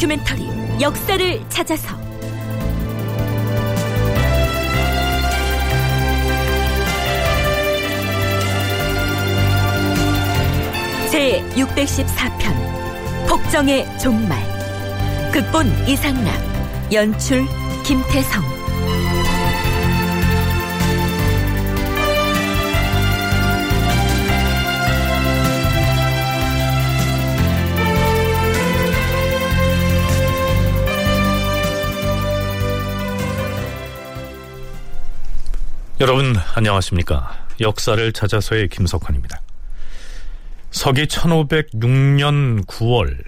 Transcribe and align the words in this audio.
다큐멘터리 0.00 0.80
역사를 0.80 1.48
찾아서. 1.50 1.94
제 11.10 11.44
614편 11.54 13.28
복정의 13.28 13.86
종말. 13.98 14.38
극본 15.32 15.66
이상락 15.86 16.34
연출 16.92 17.44
김태성 17.84 18.59
여러분 36.00 36.34
안녕하십니까 36.54 37.30
역사를 37.60 38.10
찾아서의 38.10 38.68
김석환입니다 38.68 39.42
서기 40.70 41.04
1506년 41.04 42.64
9월 42.64 43.22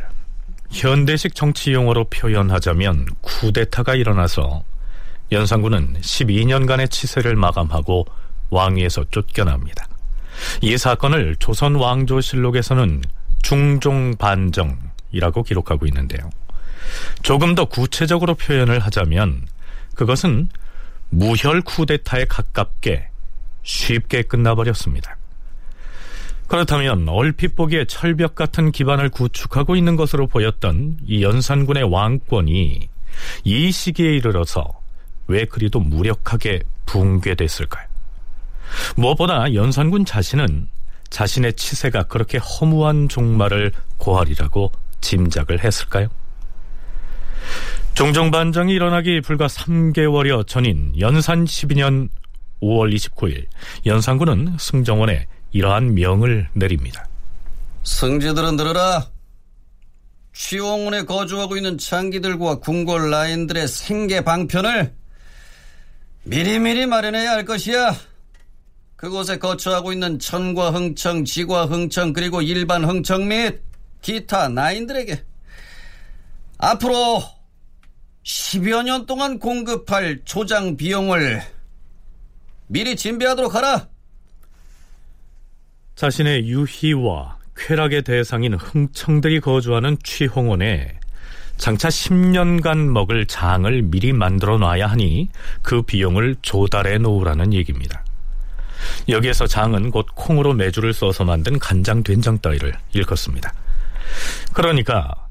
현대식 0.71 1.35
정치 1.35 1.75
용어로 1.75 2.05
표현하자면 2.05 3.09
쿠데타가 3.21 3.95
일어나서 3.95 4.65
연산군은 5.33 6.01
12년간의 6.01 6.91
치세를 6.91 7.37
마감하고 7.37 8.07
왕위에서 8.49 9.05
쫓겨납니다. 9.11 9.87
이 10.63 10.79
사건을 10.79 11.37
조선 11.37 11.75
왕조실록에서는 11.75 13.03
중종반정이라고 13.43 15.43
기록하고 15.47 15.85
있는데요. 15.87 16.31
조금 17.23 17.55
더 17.55 17.67
구체적으로 17.67 18.35
표현을 18.35 18.79
하자면 18.79 19.43
그것은 19.95 20.49
무혈 21.13 21.61
쿠데타에 21.61 22.25
가깝게 22.25 23.07
쉽게 23.63 24.23
끝나버렸습니다. 24.23 25.17
그렇다면 26.49 27.09
얼핏 27.09 27.55
보기에 27.55 27.85
철벽 27.85 28.35
같은 28.35 28.73
기반을 28.73 29.11
구축하고 29.11 29.77
있는 29.77 29.97
것으로 29.97 30.27
보였던 30.27 30.99
이 31.07 31.23
연산군의 31.23 31.85
왕권이 31.85 32.89
이 33.45 33.73
시기에 33.73 34.15
이르러서 34.17 34.65
왜 35.27 35.45
그리도 35.45 35.81
무력하게 35.81 36.61
붕괴됐을까요? 36.87 37.87
무엇보다 38.97 39.53
연산군 39.55 40.07
자신은 40.07 40.69
자신의 41.11 41.55
치세가 41.55 42.05
그렇게 42.05 42.39
허무한 42.39 43.09
종말을 43.11 43.73
고하리라고 43.99 44.73
짐작을 45.03 45.63
했을까요? 45.63 46.09
종종 47.95 48.31
반정이 48.31 48.73
일어나기 48.73 49.21
불과 49.21 49.47
3개월여 49.47 50.47
전인 50.47 50.93
연산 50.99 51.45
12년 51.45 52.09
5월 52.63 52.95
29일 52.95 53.47
연산군은 53.87 54.57
승정원에 54.59 55.27
이러한 55.53 55.95
명을 55.95 56.49
내립니다. 56.55 57.07
승지들은 57.85 58.57
들어라. 58.57 59.09
취홍원에 60.33 61.05
거주하고 61.05 61.57
있는 61.57 61.77
창기들과 61.77 62.61
궁궐 62.61 63.11
라인들의 63.11 63.69
생계 63.69 64.23
방편을 64.23 64.95
미리미리 66.25 66.87
마련해야 66.87 67.33
할 67.33 67.45
것이야. 67.45 67.95
그곳에 68.97 69.39
거처하고 69.39 69.93
있는 69.93 70.19
천과 70.19 70.71
흥청, 70.71 71.25
지과 71.25 71.67
흥청, 71.67 72.13
그리고 72.13 72.41
일반 72.41 72.85
흥청 72.85 73.27
및 73.29 73.61
기타 74.01 74.49
나인들에게 74.49 75.25
앞으로 76.63 77.21
10여 78.25 78.85
년 78.85 79.05
동안 79.05 79.41
공급할 79.41 80.21
조장 80.25 80.77
비용을 80.77 81.43
미리 82.69 82.95
준비하도록 82.95 83.53
하라. 83.53 83.89
자신의 85.97 86.49
유희와 86.49 87.39
쾌락의 87.57 88.03
대상인 88.03 88.55
흥청들이 88.55 89.41
거주하는 89.41 89.97
취홍원에 90.05 91.01
장차 91.57 91.89
10년간 91.89 92.93
먹을 92.93 93.27
장을 93.27 93.83
미리 93.83 94.13
만들어 94.13 94.57
놔야 94.57 94.87
하니 94.87 95.31
그 95.63 95.83
비용을 95.83 96.37
조달해 96.43 96.99
놓으라는 96.99 97.53
얘기입니다. 97.55 98.05
여기에서 99.09 99.49
장은 99.49 99.91
곧 99.91 100.07
콩으로 100.15 100.55
메주를 100.55 100.93
써서 100.93 101.25
만든 101.25 101.59
간장 101.59 102.05
된장 102.05 102.39
따위를 102.39 102.73
일컫습니다. 102.93 103.53
그러니까 104.53 105.23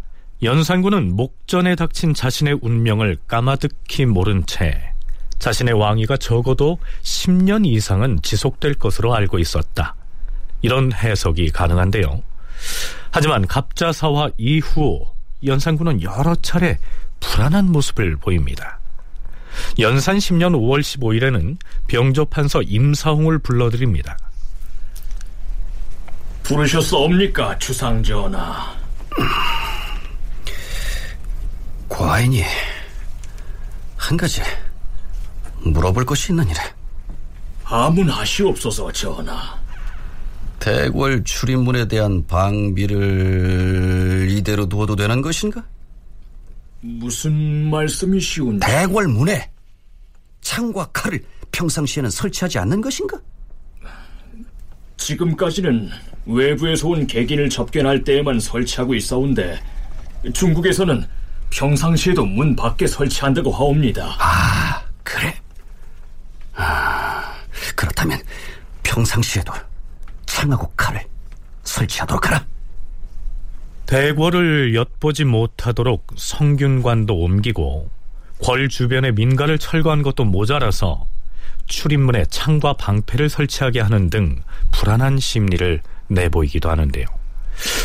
연산군은 0.44 1.16
목전에 1.16 1.76
닥친 1.76 2.16
자신의 2.16 2.60
운명을 2.62 3.18
까마득히 3.28 4.06
모른 4.06 4.44
채 4.48 4.92
자신의 5.38 5.76
왕위가 5.76 6.18
적어도 6.18 6.80
10년 7.04 7.66
이상은 7.66 8.20
지속될 8.24 8.76
것으로 8.76 9.14
알고 9.16 9.38
있었다. 9.38 9.96
이런 10.64 10.94
해석이 10.94 11.52
가능한데요. 11.52 12.24
하지만 13.12 13.46
갑자사화 13.46 14.32
이후 14.38 15.06
연산군은 15.46 16.02
여러 16.02 16.36
차례 16.36 16.80
불안한 17.20 17.72
모습을 17.72 18.16
보입니다. 18.16 18.80
연산 19.80 20.18
10년 20.18 20.54
5월 20.54 20.82
15일에는 20.82 21.58
병조판서 21.88 22.64
임사홍을 22.64 23.40
불러드립니다. 23.40 24.18
부르셨사옵니까, 26.44 27.60
주상전하? 27.60 28.76
과인이 32.12 32.44
한 33.96 34.18
가지 34.18 34.42
물어볼 35.64 36.06
것이 36.06 36.34
있느니라. 36.34 36.62
하문하시옵소서, 37.64 38.92
전하. 38.92 39.58
대궐 40.60 41.24
출입문에 41.24 41.88
대한 41.88 42.28
방비를 42.28 44.28
이대로 44.30 44.68
두어도 44.68 44.98
되는 44.98 45.22
것인가? 45.22 45.64
무슨 46.82 47.70
말씀이시온지? 47.70 48.68
대궐 48.68 49.08
문에 49.08 49.50
창과 50.42 50.88
칼을 50.88 51.24
평상시에는 51.54 52.10
설치하지 52.10 52.60
않는 52.60 52.82
것인가? 52.82 53.18
지금까지는 54.98 55.90
외부에서 56.26 56.90
온 56.90 57.08
객인을 57.08 57.50
접견할 57.50 58.04
때에만 58.04 58.42
설치하고 58.42 58.96
있어온데 58.96 59.58
중국에서는 60.34 61.08
평상시에도 61.52 62.26
문 62.26 62.56
밖에 62.56 62.88
설치한다고 62.88 63.52
하옵니다. 63.52 64.16
아, 64.20 64.84
그래? 65.04 65.36
아, 66.56 67.34
그렇다면 67.76 68.20
평상시에도 68.82 69.54
창하고 70.26 70.72
칼을 70.76 71.02
설치하도록 71.64 72.28
하라. 72.28 72.46
대궐을 73.86 74.74
엿보지 74.74 75.26
못하도록 75.26 76.08
성균관도 76.16 77.14
옮기고 77.14 77.90
궐 78.42 78.70
주변의 78.70 79.14
민가를 79.14 79.60
철거한 79.60 80.02
것도 80.02 80.24
모자라서 80.24 81.06
출입문에 81.68 82.26
창과 82.26 82.74
방패를 82.74 83.30
설치하게 83.30 83.82
하는 83.82 84.10
등 84.10 84.42
불안한 84.72 85.20
심리를 85.20 85.82
내보이기도 86.08 86.70
하는데요. 86.70 87.06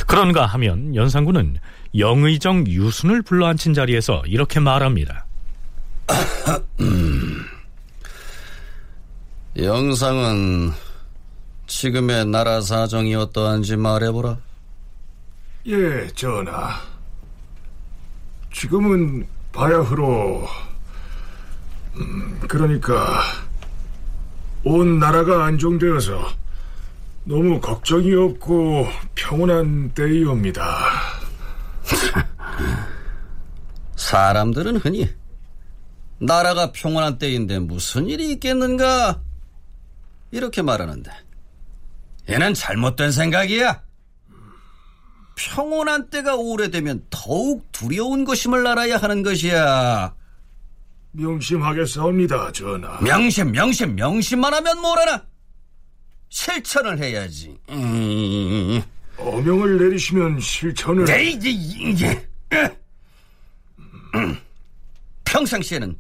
그런가 0.07 0.47
하면 0.47 0.95
연산군은 0.95 1.59
영의정 1.99 2.67
유순을 2.67 3.23
불러 3.23 3.47
앉힌 3.47 3.75
자리에서 3.75 4.23
이렇게 4.27 4.61
말합니다. 4.61 5.25
영상은 9.59 10.73
지금의 11.67 12.27
나라 12.27 12.61
사정이 12.61 13.15
어떠한지 13.15 13.77
말해보라. 13.77 14.37
예, 15.67 16.07
전하. 16.15 16.81
지금은 18.53 19.27
바야흐로 19.53 20.47
음, 21.97 22.41
그러니까 22.47 23.23
온 24.65 24.99
나라가 24.99 25.47
안정되어서 25.47 26.29
너무 27.25 27.61
걱정이 27.61 28.15
없고 28.15 28.87
평온한 29.15 29.93
때이옵니다. 29.95 31.16
사람들은 33.97 34.77
흔히 34.77 35.09
나라가 36.19 36.73
평온한 36.73 37.19
때인데 37.19 37.59
무슨 37.59 38.09
일이 38.09 38.33
있겠는가 38.33 39.21
이렇게 40.31 40.63
말하는데 40.63 41.11
얘는 42.29 42.55
잘못된 42.55 43.13
생각이야. 43.13 43.83
평온한 45.37 46.09
때가 46.09 46.35
오래되면 46.35 47.07
더욱 47.11 47.71
두려운 47.71 48.25
것임을 48.25 48.67
알아야 48.67 48.97
하는 48.97 49.23
것이야. 49.23 50.15
명심하겠사옵니다, 51.13 52.53
전하. 52.53 53.01
명심, 53.01 53.53
명심, 53.53 53.95
명심만 53.95 54.53
하면 54.55 54.81
뭐라나? 54.81 55.25
실천을 56.29 56.99
해야지. 56.99 57.57
음. 57.71 58.83
어명을 59.19 59.79
내리시면 59.79 60.41
실천을. 60.41 61.05
네, 61.05 61.31
이제 61.31 61.51
이게 61.51 62.29
음. 64.15 64.41
평상시에는 65.25 65.99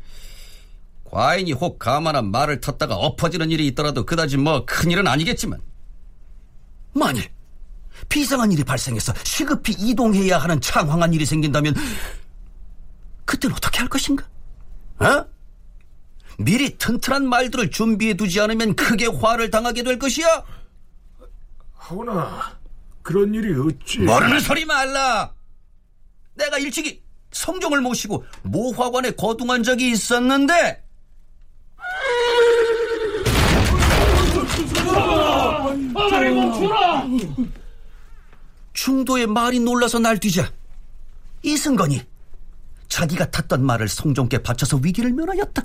과인이 1.04 1.52
혹 1.52 1.78
가만한 1.78 2.30
말을 2.30 2.60
텄다가 2.60 2.92
엎어지는 2.92 3.50
일이 3.50 3.66
있더라도 3.68 4.04
그다지 4.04 4.36
뭐 4.36 4.64
큰일은 4.64 5.06
아니겠지만 5.06 5.60
만일 6.92 7.28
비상한 8.08 8.52
일이 8.52 8.64
발생해서 8.64 9.12
시급히 9.24 9.74
이동해야 9.78 10.38
하는 10.38 10.60
창황한 10.60 11.14
일이 11.14 11.24
생긴다면 11.24 11.74
그땐 13.24 13.52
어떻게 13.52 13.78
할 13.78 13.88
것인가? 13.88 14.24
어? 14.98 15.26
미리 16.38 16.76
튼튼한 16.76 17.28
말들을 17.28 17.70
준비해 17.70 18.14
두지 18.14 18.40
않으면 18.40 18.76
크게 18.76 19.06
화를 19.06 19.50
당하게 19.50 19.82
될 19.82 19.98
것이야. 19.98 20.44
하오나 21.74 22.55
그런 23.06 23.32
일이 23.32 23.54
어찌? 23.54 24.00
모르는 24.00 24.40
소리 24.40 24.64
말라. 24.64 25.32
내가 26.34 26.58
일찍이 26.58 27.04
성종을 27.30 27.80
모시고 27.80 28.24
모화관에 28.42 29.12
거둥한 29.12 29.62
적이 29.62 29.92
있었는데 29.92 30.82
중도의 38.72 39.28
말이 39.28 39.60
놀라서 39.60 40.00
날뛰자 40.00 40.50
이승건이 41.44 42.02
자기가 42.88 43.30
탔던 43.30 43.64
말을 43.64 43.86
성종께 43.86 44.42
바쳐서 44.42 44.78
위기를 44.78 45.12
면하였다. 45.12 45.64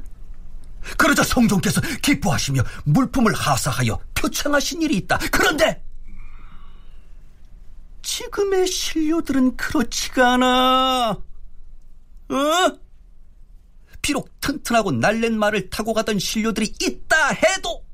그러자 0.95 1.23
성종께서 1.23 1.81
기뻐하시며 2.03 2.61
물품을 2.83 3.33
하사하여 3.33 3.99
표창하신 4.13 4.83
일이 4.83 4.95
있다. 4.97 5.17
그런데 5.31 5.83
지금의 8.11 8.67
신료들은 8.67 9.55
그렇지가 9.55 10.33
않아. 10.33 11.11
어? 11.11 12.79
비록 14.01 14.29
튼튼하고 14.41 14.91
날랜 14.91 15.39
말을 15.39 15.69
타고 15.69 15.93
가던 15.93 16.19
신료들이 16.19 16.73
있다 16.81 17.29
해도 17.29 17.85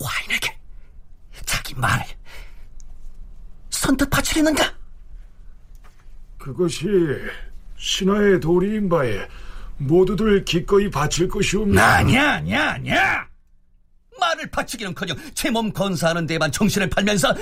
과인에게 0.00 0.58
자기 1.46 1.72
말을 1.76 2.04
선뜻 3.70 4.10
바치려는가? 4.10 4.74
그것이 6.38 6.88
신하의 7.78 8.40
도리인 8.40 8.88
바에 8.88 9.28
모두들 9.78 10.44
기꺼이 10.44 10.90
바칠 10.90 11.28
것이옵니다. 11.28 11.94
아니야, 11.96 12.32
아니야, 12.32 12.70
아니야. 12.72 13.28
말을 14.18 14.50
바치기는커녕 14.50 15.16
제 15.34 15.50
몸 15.50 15.72
건사하는 15.72 16.26
데만 16.26 16.50
정신을 16.50 16.90
팔면서 16.90 17.32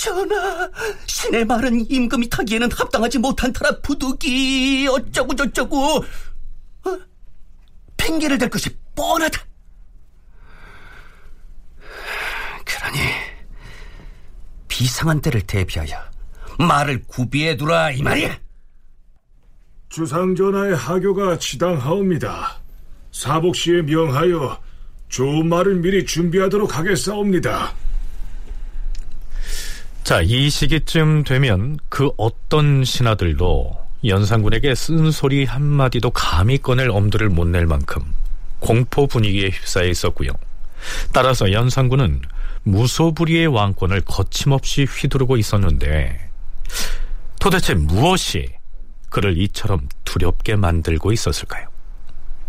전하, 0.00 0.70
신의 1.04 1.44
말은 1.44 1.90
임금이 1.90 2.30
타기에는 2.30 2.72
합당하지 2.72 3.18
못한 3.18 3.52
터라 3.52 3.80
부득이 3.82 4.88
어쩌고 4.90 5.36
저쩌고 5.36 5.96
어? 5.98 6.98
핑계를 7.98 8.38
댈 8.38 8.48
것이 8.48 8.70
뻔하다. 8.96 9.38
그러니 12.64 12.98
비상한 14.68 15.20
때를 15.20 15.42
대비하여 15.42 15.98
말을 16.58 17.04
구비해 17.06 17.58
두라 17.58 17.90
이 17.90 18.00
말이야. 18.00 18.38
주상 19.90 20.34
전하의 20.34 20.76
하교가 20.76 21.38
지당하옵니다. 21.38 22.58
사복씨에 23.12 23.82
명하여 23.82 24.62
좋은 25.10 25.46
말을 25.46 25.74
미리 25.74 26.06
준비하도록 26.06 26.78
하겠사옵니다. 26.78 27.74
자, 30.04 30.20
이 30.22 30.50
시기쯤 30.50 31.24
되면 31.24 31.78
그 31.88 32.10
어떤 32.16 32.84
신하들도 32.84 33.78
연산군에게 34.04 34.74
쓴소리 34.74 35.44
한마디도 35.44 36.10
감히 36.10 36.58
꺼낼 36.58 36.90
엄두를 36.90 37.28
못 37.28 37.46
낼 37.46 37.66
만큼 37.66 38.02
공포 38.60 39.06
분위기에 39.06 39.48
휩싸여 39.48 39.86
있었고요. 39.86 40.30
따라서 41.12 41.52
연산군은 41.52 42.22
무소불위의 42.62 43.46
왕권을 43.48 44.02
거침없이 44.02 44.84
휘두르고 44.84 45.36
있었는데 45.36 46.18
도대체 47.38 47.74
무엇이 47.74 48.48
그를 49.10 49.38
이처럼 49.38 49.88
두렵게 50.04 50.56
만들고 50.56 51.12
있었을까요? 51.12 51.66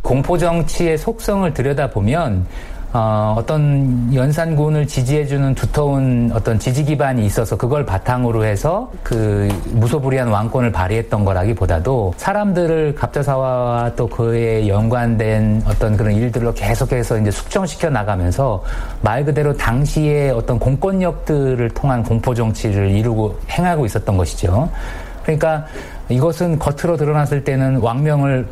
공포 0.01 0.37
정치의 0.37 0.97
속성을 0.97 1.53
들여다보면 1.53 2.47
어, 2.93 3.35
어떤 3.37 4.13
연산군을 4.13 4.85
지지해주는 4.85 5.55
두터운 5.55 6.29
어떤 6.33 6.59
지지 6.59 6.83
기반이 6.83 7.25
있어서 7.25 7.55
그걸 7.55 7.85
바탕으로 7.85 8.43
해서 8.43 8.91
그 9.01 9.47
무소불위한 9.71 10.27
왕권을 10.27 10.73
발휘했던 10.73 11.23
거라기보다도 11.23 12.13
사람들을 12.17 12.95
갑자사화와 12.95 13.93
또 13.95 14.07
그에 14.07 14.67
연관된 14.67 15.63
어떤 15.65 15.95
그런 15.95 16.13
일들로 16.13 16.53
계속해서 16.53 17.19
이제 17.19 17.31
숙청시켜 17.31 17.89
나가면서 17.89 18.61
말 19.01 19.23
그대로 19.23 19.55
당시의 19.55 20.31
어떤 20.31 20.59
공권력들을 20.59 21.69
통한 21.69 22.03
공포 22.03 22.33
정치를 22.33 22.91
이루고 22.91 23.39
행하고 23.49 23.85
있었던 23.85 24.17
것이죠. 24.17 24.69
그러니까 25.23 25.65
이것은 26.09 26.59
겉으로 26.59 26.97
드러났을 26.97 27.45
때는 27.45 27.77
왕명을 27.77 28.47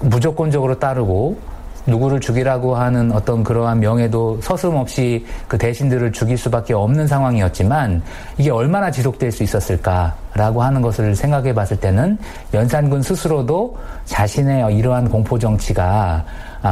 무조건적으로 0.00 0.80
따르고 0.80 1.55
누구를 1.86 2.20
죽이라고 2.20 2.76
하는 2.76 3.12
어떤 3.12 3.44
그러한 3.44 3.80
명예도 3.80 4.40
서슴없이 4.40 5.24
그 5.48 5.56
대신들을 5.56 6.12
죽일 6.12 6.36
수밖에 6.36 6.74
없는 6.74 7.06
상황이었지만 7.06 8.02
이게 8.38 8.50
얼마나 8.50 8.90
지속될 8.90 9.32
수 9.32 9.42
있었을까라고 9.42 10.62
하는 10.62 10.82
것을 10.82 11.14
생각해 11.14 11.54
봤을 11.54 11.78
때는 11.78 12.18
연산군 12.52 13.02
스스로도 13.02 13.76
자신의 14.04 14.74
이러한 14.76 15.08
공포 15.08 15.38
정치가 15.38 16.24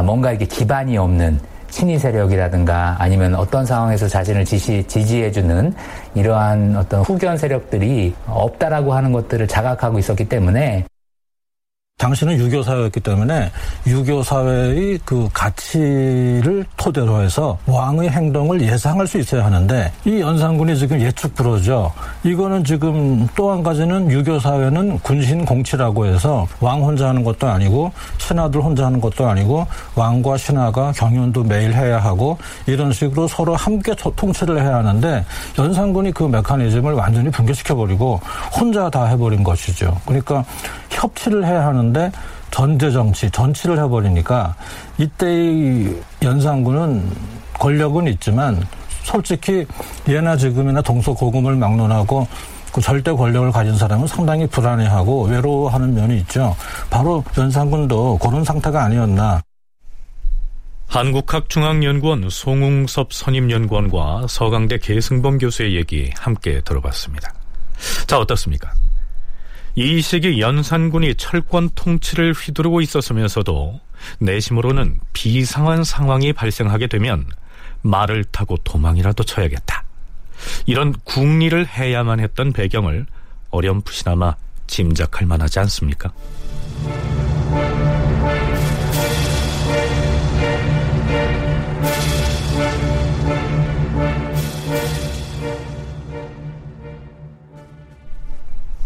뭔가 0.05 0.33
이게 0.33 0.45
기반이 0.45 0.99
없는 0.99 1.39
친위 1.75 1.99
세력이라든가 1.99 2.97
아니면 3.01 3.35
어떤 3.35 3.67
상황에서 3.67 4.07
자신을 4.07 4.45
지시, 4.45 4.85
지지해주는 4.87 5.75
이러한 6.15 6.77
어떤 6.77 7.03
후견 7.03 7.37
세력들이 7.37 8.15
없다라고 8.29 8.95
하는 8.95 9.13
것들을 9.13 9.49
자각하고 9.49 9.99
있었기 9.99 10.29
때문에 10.29 10.85
당신은 11.99 12.37
유교 12.39 12.61
사회였기 12.61 12.99
때문에 13.01 13.53
유교 13.87 14.21
사회의 14.25 14.99
그 15.05 15.29
가치를 15.33 16.65
토대로 16.77 17.23
해서 17.23 17.57
왕의 17.67 18.11
행동을 18.11 18.61
예상할 18.61 19.07
수 19.07 19.19
있어야 19.21 19.45
하는데 19.45 19.93
이 20.05 20.21
연산군이 20.21 20.77
지금 20.77 21.01
예측 21.01 21.33
불허죠. 21.37 21.93
이거는 22.25 22.65
지금 22.65 23.29
또 23.37 23.53
한 23.53 23.63
가지는 23.63 24.11
유교 24.11 24.41
사회는 24.41 24.99
군신 24.99 25.45
공치라고 25.45 26.07
해서 26.07 26.49
왕 26.59 26.83
혼자 26.83 27.09
하는 27.09 27.23
것도 27.23 27.47
아니고 27.47 27.93
신하들 28.19 28.61
혼자 28.61 28.87
하는 28.87 29.01
것도 29.01 29.29
아니고 29.29 29.65
왕과 29.95 30.37
신하가 30.37 30.91
경연도 30.97 31.45
매일 31.45 31.73
해야 31.73 32.01
하고 32.01 32.37
이런 32.67 32.93
식으로 32.93 33.29
서로 33.29 33.55
함께 33.55 33.95
통치를 33.95 34.61
해야 34.61 34.77
하는데 34.79 35.25
연산군이 35.57 36.11
그 36.11 36.25
메커니즘을 36.25 36.95
완전히 36.95 37.31
붕괴시켜 37.31 37.77
버리고 37.77 38.21
혼자 38.59 38.91
다 38.91 39.05
해버린 39.05 39.45
것이죠. 39.45 39.97
그러니까 40.05 40.45
협치를 40.91 41.45
해야 41.47 41.67
하는 41.67 41.84
데 41.93 42.11
전제 42.51 42.91
정치, 42.91 43.31
전치를 43.31 43.79
해버리니까 43.79 44.55
이때의 44.99 46.01
연산군은 46.23 47.11
권력은 47.59 48.07
있지만 48.09 48.67
솔직히 49.03 49.67
예나 50.09 50.37
지금이나 50.37 50.81
동서고금을 50.83 51.57
막론하고 51.57 52.27
그 52.73 52.81
절대 52.81 53.13
권력을 53.13 53.53
가진 53.53 53.77
사람은 53.77 54.07
상당히 54.09 54.47
불안해하고 54.49 55.27
외로워하는 55.27 55.95
면이 55.95 56.19
있죠. 56.21 56.57
바로 56.91 57.23
연산군도 57.39 58.19
그런 58.19 58.43
상태가 58.43 58.85
아니었나. 58.85 59.41
한국학중앙연구원 60.89 62.29
송웅섭 62.31 63.13
선임연구원과 63.13 64.27
서강대 64.29 64.79
계승범 64.79 65.39
교수의 65.39 65.77
얘기 65.77 66.11
함께 66.17 66.61
들어봤습니다. 66.65 67.33
자, 68.07 68.19
어떻습니까? 68.19 68.73
이 69.77 70.01
시기 70.01 70.41
연산군이 70.41 71.17
철권 71.17 71.71
통치를 71.75 72.33
휘두르고 72.33 72.81
있었으면서도 72.81 73.81
내심으로는 74.21 75.01
비상한 75.13 75.83
상황이 75.83 76.33
발생하게 76.33 76.87
되면 76.87 77.27
말을 77.83 78.25
타고 78.25 78.57
도망이라도 78.59 79.25
쳐야겠다. 79.25 79.85
이런 80.67 80.93
궁리를 81.05 81.67
해야만 81.67 82.21
했던 82.21 82.53
배경을 82.53 83.07
어렴풋이나마 83.51 84.37
짐작할 84.67 85.27
만하지 85.27 85.59
않습니까? 85.61 86.13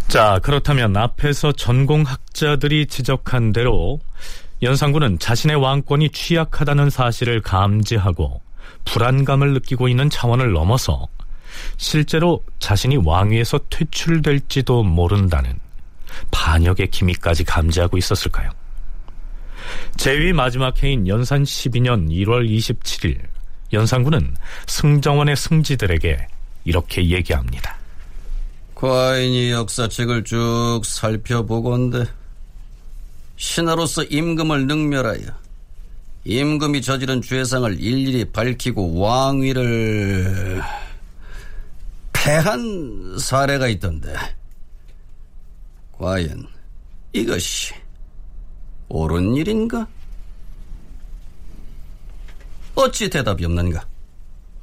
자, 0.08 0.40
그렇다면 0.42 0.96
앞에서 0.96 1.52
전공학자들이 1.52 2.86
지적한 2.86 3.52
대로 3.52 4.00
연산군은 4.62 5.18
자신의 5.18 5.56
왕권이 5.56 6.08
취약하다는 6.10 6.88
사실을 6.88 7.42
감지하고 7.42 8.40
불안감을 8.86 9.52
느끼고 9.52 9.86
있는 9.86 10.08
차원을 10.08 10.52
넘어서 10.52 11.06
실제로 11.76 12.42
자신이 12.58 12.96
왕위에서 12.96 13.60
퇴출될지도 13.68 14.82
모른다는 14.82 15.58
반역의 16.30 16.88
기미까지 16.90 17.44
감지하고 17.44 17.98
있었을까요? 17.98 18.50
제위 19.98 20.32
마지막 20.32 20.82
해인 20.82 21.06
연산 21.06 21.42
12년 21.42 22.08
1월 22.08 22.48
27일 22.48 23.20
연산군은 23.74 24.34
승정원의 24.66 25.36
승지들에게 25.36 26.26
이렇게 26.64 27.10
얘기합니다. 27.10 27.76
과인이 28.78 29.50
역사책을 29.50 30.22
쭉 30.22 30.82
살펴보건대 30.84 32.04
신하로서 33.36 34.04
임금을 34.04 34.68
능멸하여 34.68 35.26
임금이 36.24 36.82
저지른 36.82 37.20
죄상을 37.20 37.80
일일이 37.80 38.24
밝히고 38.26 39.00
왕위를 39.00 40.62
패한 42.12 43.18
사례가 43.18 43.66
있던데 43.66 44.14
과연 45.90 46.46
이것이 47.12 47.74
옳은 48.88 49.34
일인가? 49.34 49.88
어찌 52.76 53.10
대답이 53.10 53.44
없는가? 53.44 53.84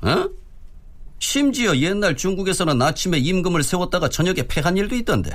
어? 0.04 0.30
심지어 1.26 1.76
옛날 1.78 2.16
중국에서는 2.16 2.80
아침에 2.80 3.18
임금을 3.18 3.64
세웠다가 3.64 4.10
저녁에 4.10 4.44
패한 4.48 4.78
일도 4.78 4.96
있던데. 4.98 5.32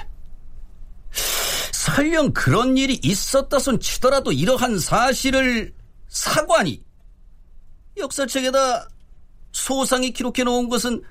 설령 1.73 2.32
그런 2.32 2.76
일이 2.76 2.99
있었다 3.02 3.59
손 3.59 3.80
치더라도 3.80 4.30
이러한 4.30 4.78
사실을 4.78 5.75
사관이 6.09 6.80
역사책에다 7.97 8.88
소상히 9.50 10.12
기록해 10.12 10.44
놓은 10.44 10.68
것은 10.68 11.02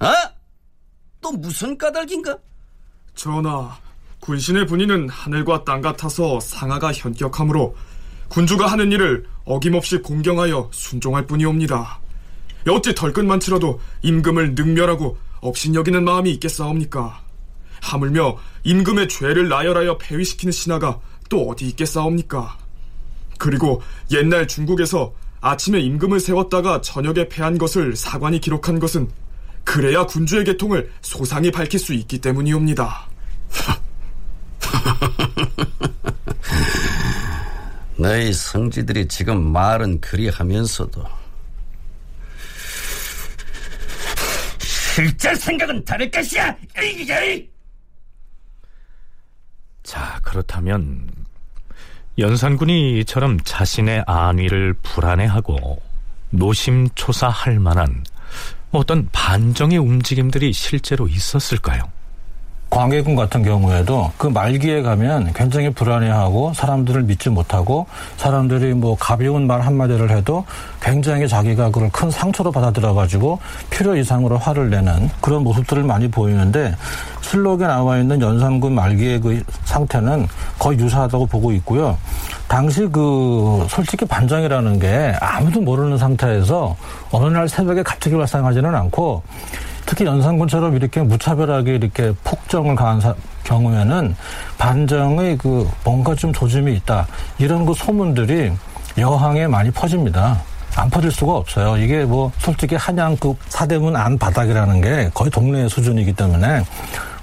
아? 0.00 0.32
또 1.20 1.30
무슨 1.32 1.78
까닭인가? 1.78 2.36
전하, 3.14 3.78
군신의 4.20 4.66
분위는 4.66 5.08
하늘과 5.08 5.64
땅 5.64 5.80
같아서 5.80 6.40
상하가 6.40 6.92
현격하므로 6.92 7.76
군주가 8.28 8.66
하는 8.66 8.90
일을 8.90 9.26
어김없이 9.44 9.98
공경하여 9.98 10.70
순종할 10.72 11.26
뿐이옵니다. 11.26 12.07
어찌 12.68 12.94
덜끝만 12.94 13.40
치러도 13.40 13.80
임금을 14.02 14.54
능멸하고 14.54 15.16
업신여기는 15.40 16.04
마음이 16.04 16.30
있겠사옵니까? 16.32 17.22
하물며 17.80 18.36
임금의 18.64 19.08
죄를 19.08 19.48
나열하여 19.48 19.98
폐위시키는 19.98 20.52
신하가 20.52 21.00
또 21.28 21.48
어디 21.48 21.66
있겠사옵니까? 21.68 22.58
그리고 23.38 23.82
옛날 24.10 24.48
중국에서 24.48 25.14
아침에 25.40 25.80
임금을 25.80 26.18
세웠다가 26.20 26.80
저녁에 26.80 27.28
패한 27.28 27.58
것을 27.58 27.94
사관이 27.94 28.40
기록한 28.40 28.80
것은 28.80 29.08
그래야 29.64 30.04
군주의 30.06 30.44
계통을 30.44 30.90
소상히 31.02 31.50
밝힐 31.50 31.78
수 31.78 31.94
있기 31.94 32.18
때문이옵니다. 32.18 33.06
너희 37.96 38.32
성지들이 38.32 39.08
지금 39.08 39.52
말은 39.52 40.00
그리 40.00 40.28
하면서도 40.28 41.17
실제 44.98 45.32
생각은 45.32 45.84
다를 45.84 46.10
것이야. 46.10 46.56
자, 49.84 50.18
그렇다면 50.24 51.08
연산군이 52.18 52.98
이처럼 52.98 53.38
자신의 53.44 54.02
안위를 54.08 54.74
불안해하고 54.82 55.80
노심초사할 56.30 57.60
만한 57.60 58.02
어떤 58.72 59.08
반정의 59.12 59.78
움직임들이 59.78 60.52
실제로 60.52 61.06
있었을까요? 61.06 61.92
광해군 62.70 63.16
같은 63.16 63.42
경우에도 63.42 64.12
그 64.18 64.26
말기에 64.26 64.82
가면 64.82 65.32
굉장히 65.32 65.70
불안해하고 65.70 66.52
사람들을 66.54 67.02
믿지 67.04 67.30
못하고 67.30 67.86
사람들이 68.18 68.74
뭐 68.74 68.96
가벼운 68.98 69.46
말 69.46 69.62
한마디를 69.62 70.10
해도 70.10 70.44
굉장히 70.80 71.26
자기가 71.26 71.70
그걸 71.70 71.90
큰 71.90 72.10
상처로 72.10 72.52
받아들여 72.52 72.92
가지고 72.92 73.40
필요 73.70 73.96
이상으로 73.96 74.36
화를 74.36 74.68
내는 74.68 75.10
그런 75.20 75.44
모습들을 75.44 75.82
많이 75.82 76.08
보이는데 76.08 76.74
실록에 77.22 77.66
나와 77.66 77.98
있는 77.98 78.20
연산군 78.20 78.74
말기의 78.74 79.20
그 79.20 79.42
상태는 79.64 80.26
거의 80.58 80.78
유사하다고 80.78 81.26
보고 81.26 81.52
있고요. 81.52 81.96
당시 82.48 82.86
그 82.86 83.66
솔직히 83.68 84.04
반정이라는 84.06 84.78
게 84.78 85.14
아무도 85.20 85.60
모르는 85.60 85.98
상태에서 85.98 86.76
어느 87.10 87.26
날 87.26 87.48
새벽에 87.48 87.82
갑자기 87.82 88.16
발생하지는 88.16 88.74
않고 88.74 89.22
특히 89.88 90.04
연산군처럼 90.04 90.76
이렇게 90.76 91.00
무차별하게 91.00 91.76
이렇게 91.76 92.12
폭정을 92.22 92.76
가한 92.76 93.00
사, 93.00 93.14
경우에는 93.44 94.14
반정의 94.58 95.38
그 95.38 95.66
뭔가 95.82 96.14
좀 96.14 96.30
조짐이 96.30 96.74
있다 96.74 97.06
이런 97.38 97.64
그 97.64 97.72
소문들이 97.72 98.52
여항에 98.98 99.46
많이 99.46 99.70
퍼집니다. 99.70 100.38
안 100.76 100.90
퍼질 100.90 101.10
수가 101.10 101.34
없어요. 101.36 101.78
이게 101.78 102.04
뭐 102.04 102.30
솔직히 102.36 102.74
한양급 102.76 103.38
사대문 103.48 103.96
안 103.96 104.18
바닥이라는 104.18 104.80
게 104.82 105.10
거의 105.14 105.30
동네 105.30 105.66
수준이기 105.66 106.12
때문에 106.12 106.62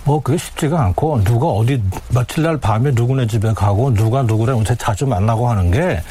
뭐 0.03 0.19
그게 0.19 0.35
쉽지가 0.35 0.81
않고 0.85 1.23
누가 1.23 1.45
어디 1.45 1.81
며칠 2.09 2.43
날 2.43 2.57
밤에 2.57 2.91
누구네 2.95 3.27
집에 3.27 3.53
가고 3.53 3.93
누가 3.93 4.23
누구랑 4.23 4.63
자주 4.63 5.05
만나고 5.05 5.47
하는 5.47 5.69
게 5.69 6.01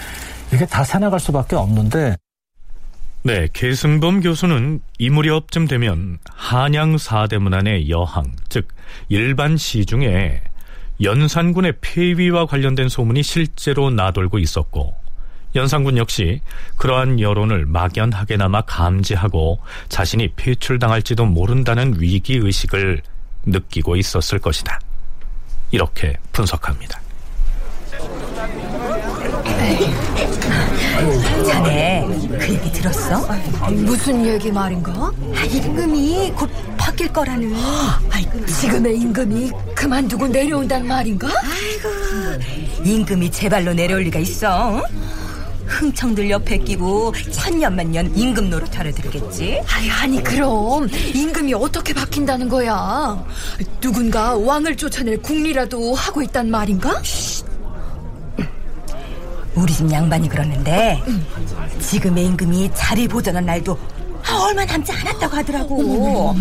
이게 0.52 0.64
다 0.66 0.84
새나갈 0.84 1.18
수밖에 1.18 1.56
없는데 1.56 2.16
네, 3.26 3.48
계승범 3.54 4.20
교수는 4.20 4.82
이 4.98 5.08
무렵쯤 5.08 5.66
되면 5.66 6.18
한양 6.28 6.98
사대문 6.98 7.54
안의 7.54 7.88
여항, 7.88 8.36
즉 8.50 8.68
일반 9.08 9.56
시중에 9.56 10.42
연산군의 11.02 11.72
폐위와 11.80 12.44
관련된 12.44 12.90
소문이 12.90 13.22
실제로 13.22 13.88
나돌고 13.88 14.38
있었고 14.38 14.94
연산군 15.54 15.96
역시 15.96 16.42
그러한 16.76 17.18
여론을 17.18 17.64
막연하게나마 17.64 18.60
감지하고 18.60 19.58
자신이 19.88 20.28
폐출당할지도 20.36 21.24
모른다는 21.24 21.98
위기 21.98 22.34
의식을 22.34 23.00
느끼고 23.46 23.96
있었을 23.96 24.38
것이다. 24.38 24.78
이렇게 25.70 26.18
분석합니다. 26.32 27.03
자네 31.46 32.06
그 32.38 32.48
얘기 32.48 32.72
들었어? 32.72 33.26
무슨 33.70 34.24
얘기 34.26 34.50
말인가? 34.50 34.92
아, 34.92 35.44
임금이 35.44 36.32
곧 36.36 36.50
바뀔 36.76 37.12
거라는 37.12 37.52
아이, 38.10 38.24
지금의 38.46 38.96
임금이 38.98 39.50
그만두고 39.74 40.28
내려온다는 40.28 40.86
말인가? 40.86 41.28
아이고 41.28 42.84
임금이 42.84 43.30
제 43.30 43.48
발로 43.48 43.72
내려올 43.72 44.02
리가 44.02 44.18
있어? 44.20 44.82
흥청들 45.66 46.28
옆에 46.28 46.58
끼고 46.58 47.14
천년만년 47.32 48.14
임금 48.16 48.50
노릇 48.50 48.78
하러 48.78 48.92
들겠지? 48.92 49.62
아니, 49.66 49.90
아니 49.90 50.22
그럼 50.22 50.88
임금이 51.14 51.54
어떻게 51.54 51.94
바뀐다는 51.94 52.48
거야? 52.48 53.24
누군가 53.80 54.36
왕을 54.36 54.76
쫓아낼 54.76 55.20
궁리라도 55.22 55.94
하고 55.94 56.22
있단 56.22 56.50
말인가? 56.50 57.00
우리 59.56 59.72
집 59.72 59.90
양반이 59.90 60.28
그러는데 60.28 61.00
지금의 61.80 62.26
임금이 62.26 62.70
자리 62.74 63.06
보전한 63.06 63.46
날도 63.46 63.78
얼마 64.28 64.64
남지 64.64 64.90
않았다고 64.92 65.36
하더라고. 65.36 66.34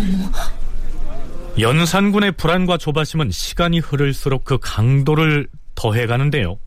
연산군의 1.60 2.34
불안과 2.34 2.78
조바심은 2.78 3.32
시간이 3.32 3.80
흐를수록 3.80 4.44
그 4.44 4.58
강도를 4.60 5.48
더해가는데요. 5.76 6.58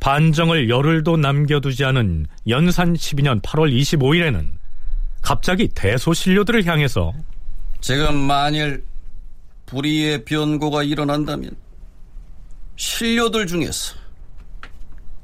반정을 0.00 0.68
열흘도 0.68 1.16
남겨두지 1.16 1.84
않은 1.84 2.26
연산 2.48 2.94
12년 2.94 3.40
8월 3.40 3.72
25일에는 3.72 4.46
갑자기 5.22 5.68
대소신료들을 5.68 6.66
향해서 6.66 7.12
지금 7.80 8.16
만일 8.16 8.84
불의의 9.66 10.24
변고가 10.24 10.82
일어난다면 10.82 11.52
신료들 12.76 13.46
중에서 13.46 13.94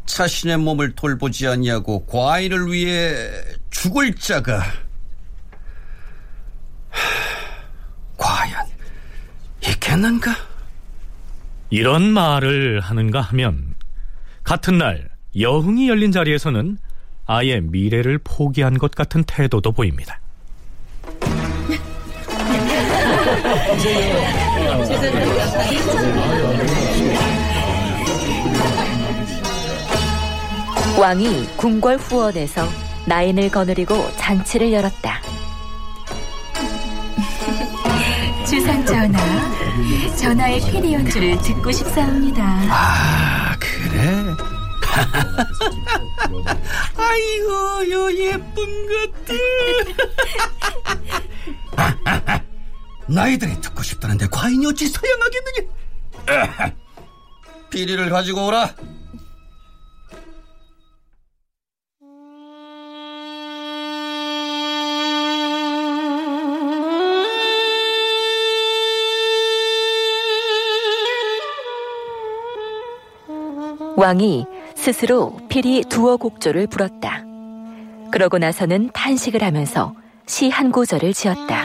자신의 0.09 0.59
몸을 0.59 0.93
돌보지 0.93 1.47
아니하고 1.47 2.07
과인을 2.07 2.73
위해 2.73 3.15
죽을 3.71 4.15
자가 4.15 4.63
과연 8.17 8.67
있겠나? 9.63 9.99
되겠는가? 9.99 10.35
이런 11.71 12.03
말을 12.11 12.81
하는가 12.81 13.21
하면 13.21 13.75
같은 14.45 14.79
날 14.79 15.09
여흥이 15.39 15.89
열린 15.89 16.13
자리에서는 16.13 16.79
아예 17.27 17.61
미래를 17.61 18.19
포기한 18.25 18.79
것 18.79 18.93
같은 18.93 19.23
태도도 19.25 19.73
보입니다. 19.73 20.19
왕이 30.99 31.47
궁궐 31.57 31.97
후원에서 31.97 32.69
나인을 33.07 33.49
거느리고 33.51 34.11
잔치를 34.17 34.73
열었다. 34.73 35.21
주상 38.45 38.85
전하, 38.85 39.21
전하의 40.17 40.61
피리 40.61 40.95
연주를 40.95 41.41
듣고 41.41 41.71
싶사옵니다. 41.71 42.43
아, 42.43 43.57
그래? 43.61 44.25
아이고, 46.97 47.91
요 47.93 48.13
예쁜 48.13 48.89
것들. 48.89 49.39
나이들이 53.07 53.61
듣고 53.61 53.85
싶다는데 53.85 54.27
과인이 54.33 54.67
어찌 54.67 54.89
서양하겠느냐? 54.89 55.69
비리를 57.71 58.11
가지고 58.11 58.47
오라. 58.47 58.75
왕이 73.99 74.47
스스로 74.77 75.37
피리 75.49 75.83
두어 75.89 76.17
곡조를 76.17 76.69
불었다. 76.69 77.25
그러고 78.13 78.39
나서는 78.39 78.91
탄식을 78.95 79.43
하면서 79.43 79.93
시 80.25 80.51
한 80.51 80.71
구절을 80.71 81.13
지었다. 81.13 81.65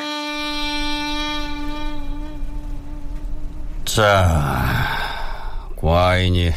자, 3.86 5.70
과인이 5.76 6.52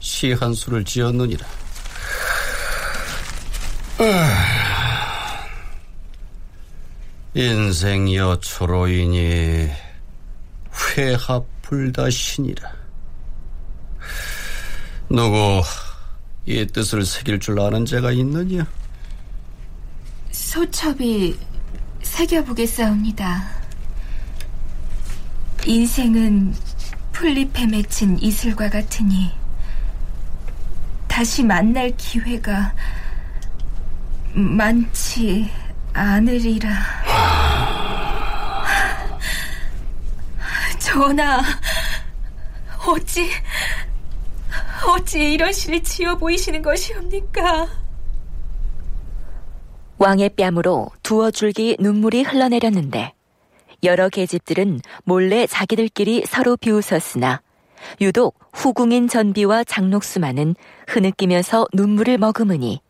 시 0.00 0.32
한 0.32 0.52
수를 0.52 0.84
지었느니라. 0.84 1.46
인생 7.34 8.14
여 8.14 8.36
초로이니 8.40 9.68
회합 10.96 11.44
불다시니라. 11.62 12.83
누구 15.08 15.62
이 16.46 16.66
뜻을 16.66 17.04
새길 17.04 17.40
줄 17.40 17.60
아는 17.60 17.84
자가 17.86 18.12
있느냐? 18.12 18.66
소첩이 20.30 21.38
새겨보겠사옵니다. 22.02 23.44
인생은 25.66 26.54
풀잎에 27.12 27.66
맺힌 27.66 28.18
이슬과 28.18 28.68
같으니 28.68 29.32
다시 31.08 31.42
만날 31.42 31.96
기회가 31.96 32.74
많지 34.32 35.50
않으리라. 35.92 36.70
전하, 40.78 41.40
어찌 42.86 43.30
어찌 44.86 45.32
이런 45.32 45.52
시를 45.52 45.82
지어 45.82 46.16
보이시는 46.16 46.62
것이옵니까? 46.62 47.68
왕의 49.98 50.30
뺨으로 50.30 50.90
두어 51.02 51.30
줄기 51.30 51.76
눈물이 51.78 52.22
흘러내렸는데 52.22 53.12
여러 53.84 54.08
계집들은 54.08 54.80
몰래 55.04 55.46
자기들끼리 55.46 56.24
서로 56.26 56.56
비웃었으나 56.56 57.40
유독 58.00 58.38
후궁인 58.52 59.08
전비와 59.08 59.64
장록수만은 59.64 60.54
흐느끼면서 60.88 61.66
눈물을 61.72 62.18
머금으니 62.18 62.80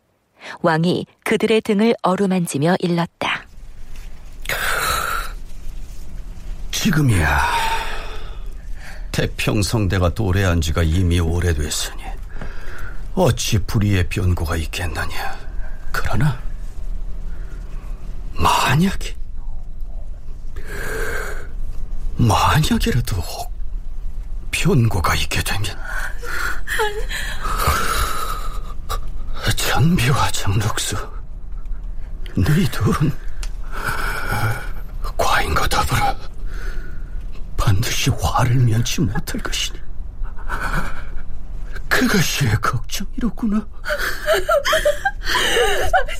왕이 0.60 1.06
그들의 1.24 1.60
등을 1.62 1.94
어루만지며 2.02 2.76
일렀다. 2.80 3.46
지금이야. 6.70 7.63
태평성대가 9.14 10.12
도래한 10.12 10.60
지가 10.60 10.82
이미 10.82 11.20
오래됐으니 11.20 12.02
어찌 13.14 13.58
불의의 13.58 14.08
변고가 14.08 14.56
있겠느냐. 14.56 15.38
그러나 15.92 16.36
만약에 18.32 19.14
만약이라도 22.16 23.16
혹 23.16 23.52
변고가 24.50 25.14
있게 25.14 25.40
되면 25.44 25.64
전비와 29.56 30.30
장록수 30.32 30.96
너희 32.34 32.68
둘은 32.72 33.12
과인과 35.16 35.68
더불어 35.68 36.33
반드시 37.64 38.10
화를 38.10 38.56
면치 38.56 39.00
못할 39.00 39.40
것이니. 39.40 39.78
그것이 41.88 42.44
걱정이로구나. 42.60 43.66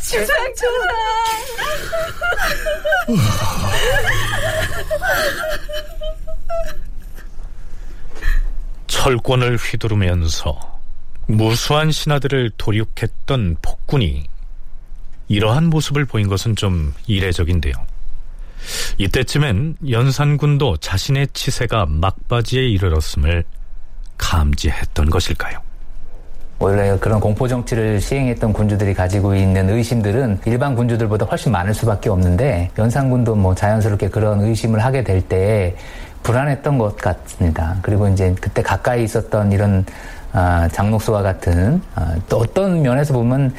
주상 0.02 0.54
전하 0.54 0.94
철권을 8.86 9.58
휘두르면서 9.58 10.80
무수한 11.26 11.92
신하들을 11.92 12.52
도륙했던 12.56 13.58
폭군이 13.60 14.26
이러한 15.28 15.66
모습을 15.66 16.06
보인 16.06 16.28
것은 16.28 16.56
좀 16.56 16.94
이례적인데요. 17.06 17.74
이때쯤엔 18.98 19.76
연산군도 19.90 20.78
자신의 20.78 21.28
치세가 21.32 21.86
막바지에 21.88 22.62
이르렀음을 22.62 23.44
감지했던 24.18 25.10
것일까요? 25.10 25.58
원래 26.60 26.96
그런 26.98 27.20
공포 27.20 27.48
정치를 27.48 28.00
시행했던 28.00 28.52
군주들이 28.52 28.94
가지고 28.94 29.34
있는 29.34 29.68
의심들은 29.68 30.40
일반 30.46 30.74
군주들보다 30.76 31.26
훨씬 31.26 31.50
많을 31.52 31.74
수밖에 31.74 32.08
없는데 32.08 32.70
연산군도 32.78 33.34
뭐 33.34 33.54
자연스럽게 33.54 34.08
그런 34.08 34.40
의심을 34.40 34.82
하게 34.84 35.02
될 35.02 35.20
때 35.20 35.74
불안했던 36.24 36.78
것 36.78 36.96
같습니다. 36.96 37.76
그리고 37.82 38.08
이제 38.08 38.34
그때 38.40 38.62
가까이 38.62 39.04
있었던 39.04 39.52
이런 39.52 39.84
아, 40.32 40.68
장록수와 40.72 41.22
같은 41.22 41.80
아, 41.94 42.14
또 42.28 42.38
어떤 42.38 42.82
면에서 42.82 43.12
보면 43.14 43.54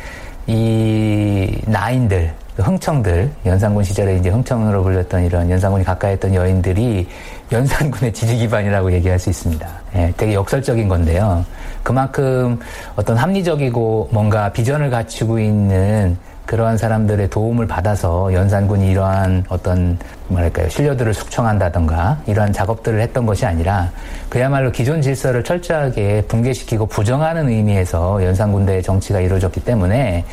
이 0.48 1.62
나인들 1.66 2.34
흥청들 2.58 3.32
연산군 3.46 3.84
시절에 3.84 4.16
이제 4.16 4.30
흥청으로 4.30 4.84
불렸던 4.84 5.26
이런 5.26 5.50
연산군이 5.50 5.84
가까이 5.84 6.14
했던 6.14 6.34
여인들이 6.34 7.08
연산군의 7.52 8.14
지지 8.14 8.38
기반이라고 8.38 8.92
얘기할 8.94 9.20
수 9.20 9.30
있습니다. 9.30 9.68
예, 9.96 10.14
되게 10.16 10.34
역설적인 10.34 10.88
건데요. 10.88 11.46
그만큼 11.84 12.60
어떤 12.96 13.18
합리적이고 13.18 14.10
뭔가 14.12 14.52
비전을 14.52 14.90
갖추고 14.90 15.40
있는 15.40 16.18
그러한 16.46 16.78
사람들의 16.78 17.30
도움을 17.30 17.68
받아서 17.68 18.32
연산군이 18.32 18.92
이러한 18.92 19.46
어떤 19.50 19.98
뭐랄까요 20.28 20.70
신료들을 20.70 21.14
숙청한다던가 21.14 22.22
이러한 22.28 22.54
작업들을 22.54 23.02
했던 23.02 23.26
것이 23.26 23.46
아니라 23.46 23.90
그야말로 24.30 24.72
기존 24.72 25.02
질서를 25.02 25.44
철저하게 25.44 26.24
붕괴시키고 26.28 26.86
부정하는 26.86 27.50
의미에서 27.50 28.24
연산군대의 28.24 28.84
정치가 28.84 29.20
이루어졌기 29.20 29.62
때문에 29.62 30.24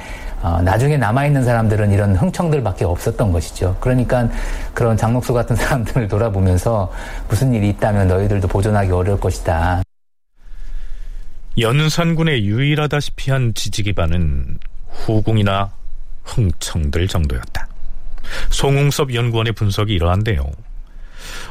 어, 0.43 0.61
나중에 0.61 0.97
남아있는 0.97 1.45
사람들은 1.45 1.93
이런 1.93 2.17
흥청들밖에 2.17 2.85
없었던 2.85 3.31
것이죠. 3.31 3.77
그러니까 3.81 4.29
그런 4.75 4.97
장록수 4.97 5.33
같은 5.33 5.55
사람들을 5.57 6.09
돌아보면서 6.09 6.93
무슨 7.29 7.55
일이 7.55 7.69
있다면 7.71 8.09
너희들도 8.09 8.49
보존하기 8.49 8.91
어려울 8.91 9.21
것이다. 9.21 9.83
연산군의 11.59 12.45
유일하다시피 12.45 13.31
한 13.31 13.55
지지 13.55 13.83
기반은 13.83 14.59
후궁이나 14.89 15.71
흥청들 16.25 17.07
정도였다. 17.09 17.69
송웅섭 18.51 19.15
연구원의 19.15 19.53
분석이 19.53 19.93
이러한데요. 19.93 20.51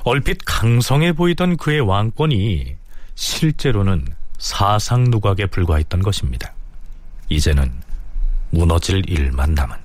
얼핏 0.03 0.39
강성해 0.45 1.13
보이던 1.13 1.57
그의 1.57 1.79
왕권이 1.81 2.75
실제로는 3.15 4.05
사상 4.37 5.05
누각에 5.05 5.45
불과했던 5.45 6.01
것입니다. 6.01 6.53
이제는 7.29 7.71
무너질 8.51 9.01
일만 9.09 9.53
남은 9.53 9.75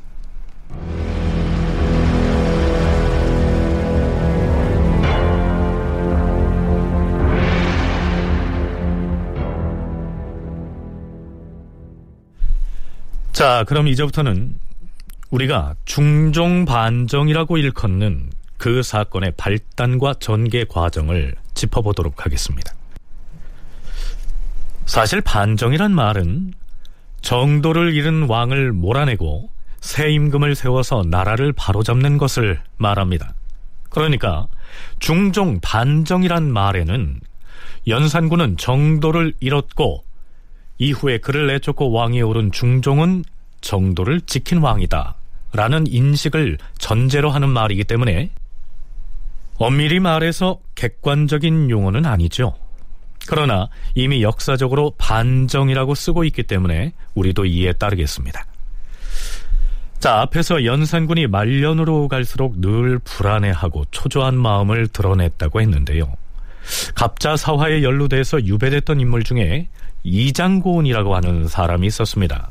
자, 13.37 13.65
그럼 13.69 13.87
이제부터는 13.87 14.55
우리가 15.31 15.75
중종 15.85 16.65
반정이라고 16.65 17.59
일컫는 17.59 18.31
그 18.57 18.83
사건의 18.83 19.35
발단과 19.37 20.15
전개 20.21 20.65
과정을 20.65 21.35
짚어보도록 21.53 22.25
하겠습니다. 22.25 22.73
사실 24.87 25.21
반정이란 25.21 25.93
말은 25.93 26.55
정도를 27.27 27.93
잃은 27.93 28.29
왕을 28.29 28.73
몰아내고 28.73 29.51
새 29.81 30.13
임금을 30.13 30.55
세워서 30.55 31.07
나라를 31.09 31.53
바로잡는 31.53 32.19
것을 32.19 32.61
말합니다. 32.77 33.35
그러니까 33.91 34.47
중종 35.01 35.59
반정이란 35.61 36.53
말에는 36.53 37.19
연산군은 37.89 38.59
정도를 38.59 39.35
잃었고 39.41 40.05
이후에 40.79 41.19
그를 41.19 41.49
내쫓고 41.49 41.91
왕위에 41.91 42.21
오른 42.21 42.53
중종은 42.53 43.25
정도를 43.61 44.21
지킨 44.21 44.59
왕이다 44.59 45.17
라는 45.53 45.85
인식을 45.89 46.59
전제로 46.79 47.31
하는 47.31 47.49
말이기 47.49 47.83
때문에 47.83 48.31
엄밀히 49.59 49.99
말해서 49.99 50.61
객관적인 50.77 51.71
용어는 51.71 52.07
아니죠. 52.07 52.55
그러나 53.29 53.69
이미 53.95 54.23
역사적으로 54.23 54.93
반정이라고 54.99 55.95
쓰고 55.95 56.25
있기 56.25 56.45
때문에 56.45 56.93
우리도 57.15 57.47
이에 57.47 57.73
따르겠습니다. 57.73 58.47
자, 59.99 60.21
앞에서 60.21 60.65
연산군이 60.65 61.27
말년으로 61.27 62.09
갈수록 62.09 62.61
늘 62.61 62.99
불안해하고 62.99 63.87
초조한 63.91 64.37
마음을 64.37 64.89
드러냈다고 64.89 65.61
했는데요. 65.61 66.15
갑자 66.95 67.37
사화에 67.37 67.83
연루돼서 67.83 68.45
유배됐던 68.45 69.01
인물 69.01 69.25
중에 69.25 69.69
이장고은이라고 70.05 71.17
하는 71.17 71.49
사람이 71.49 71.87
있었습니다. 71.87 72.51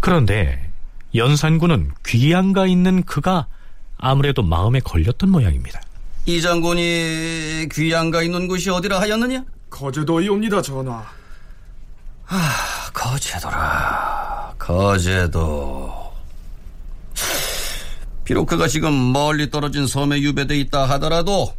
그런데 0.00 0.70
연산군은 1.14 1.90
귀양가 2.06 2.66
있는 2.66 3.02
그가 3.02 3.46
아무래도 3.98 4.42
마음에 4.42 4.80
걸렸던 4.80 5.30
모양입니다. 5.30 5.80
이 6.26 6.40
장군이 6.40 7.68
귀양가 7.72 8.22
있는 8.22 8.46
곳이 8.46 8.70
어디라 8.70 9.00
하였느냐? 9.00 9.44
거제도이옵니다, 9.70 10.60
전하. 10.62 11.04
아, 12.26 12.90
거제도라. 12.92 14.54
거제도. 14.58 16.10
비록 18.24 18.46
그가 18.46 18.68
지금 18.68 19.12
멀리 19.12 19.50
떨어진 19.50 19.86
섬에 19.86 20.20
유배돼 20.20 20.56
있다 20.60 20.84
하더라도 20.90 21.52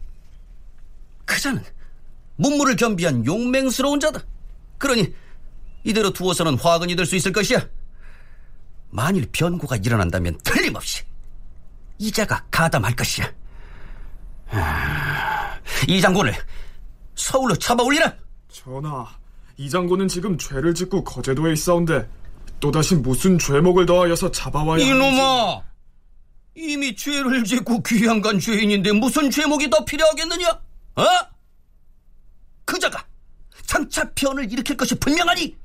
그자는 1.26 1.63
문무를 2.38 2.76
겸비한 2.78 3.26
용맹스러운 3.26 4.00
자다. 4.00 4.21
그러니 4.78 5.13
이대로 5.84 6.12
두어서는 6.13 6.58
화근이 6.58 6.95
될 6.95 7.06
수 7.06 7.15
있을 7.15 7.34
것이야. 7.34 7.65
만일 8.89 9.28
변고가 9.32 9.78
일어난다면 9.78 10.38
틀림없이 10.43 11.04
이자가 11.97 12.45
가담할 12.52 12.95
것이야. 12.95 13.30
아, 14.52 15.58
이 15.88 16.00
장군을 16.00 16.34
서울로 17.15 17.56
잡아올리라. 17.56 18.13
전하, 18.50 19.08
이 19.58 19.69
장군은 19.69 20.08
지금 20.08 20.38
죄를 20.38 20.74
짓고 20.74 21.04
거제도에 21.04 21.54
있사온데 21.54 22.08
또다시 22.60 22.95
무슨 22.95 23.38
죄목을 23.38 23.86
더하여서 23.86 24.32
잡아와야 24.32 24.84
이놈아! 24.84 25.63
이미 26.56 26.95
죄를 26.95 27.43
짓고 27.43 27.82
귀양간 27.84 28.39
죄인인데 28.39 28.91
무슨 28.93 29.32
죄목이 29.32 29.69
더 29.69 29.84
필요하겠느냐? 29.86 30.50
어? 30.95 31.04
그자가 32.65 33.06
장차 33.65 34.10
변을 34.13 34.52
일으킬 34.52 34.76
것이 34.76 34.95
분명하니 34.95 35.58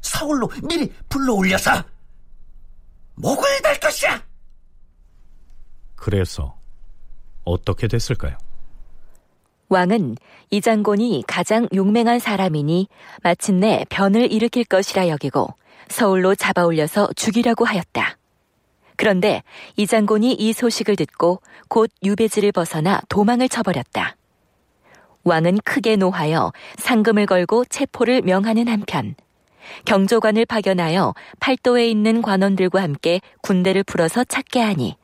서울로 0.00 0.48
미리 0.62 0.92
불러올려서 1.08 1.82
목을 3.16 3.62
달 3.62 3.78
것이야. 3.80 4.22
그래서 5.96 6.56
어떻게 7.44 7.88
됐을까요? 7.88 8.36
왕은 9.74 10.16
이 10.50 10.60
장군이 10.60 11.24
가장 11.26 11.66
용맹한 11.74 12.20
사람이니 12.20 12.86
마침내 13.24 13.84
변을 13.88 14.30
일으킬 14.30 14.62
것이라 14.62 15.08
여기고 15.08 15.48
서울로 15.88 16.36
잡아올려서 16.36 17.08
죽이려고 17.16 17.64
하였다. 17.64 18.16
그런데 18.94 19.42
이 19.76 19.88
장군이 19.88 20.34
이 20.34 20.52
소식을 20.52 20.94
듣고 20.94 21.40
곧 21.68 21.90
유배지를 22.04 22.52
벗어나 22.52 23.00
도망을 23.08 23.48
쳐버렸다. 23.48 24.14
왕은 25.24 25.58
크게 25.64 25.96
노하여 25.96 26.52
상금을 26.76 27.26
걸고 27.26 27.64
체포를 27.64 28.22
명하는 28.22 28.68
한편 28.68 29.16
경조관을 29.86 30.46
파견하여 30.46 31.14
팔도에 31.40 31.88
있는 31.88 32.22
관원들과 32.22 32.80
함께 32.80 33.20
군대를 33.42 33.82
풀어서 33.82 34.22
찾게 34.22 34.60
하니 34.60 34.96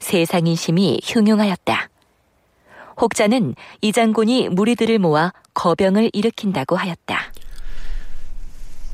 세상 0.00 0.48
인심이 0.48 0.98
흉흉하였다. 1.04 1.90
혹자는 3.00 3.54
이 3.80 3.92
장군이 3.92 4.48
무리들을 4.50 4.98
모아 4.98 5.32
거병을 5.54 6.10
일으킨다고 6.12 6.76
하였다. 6.76 7.32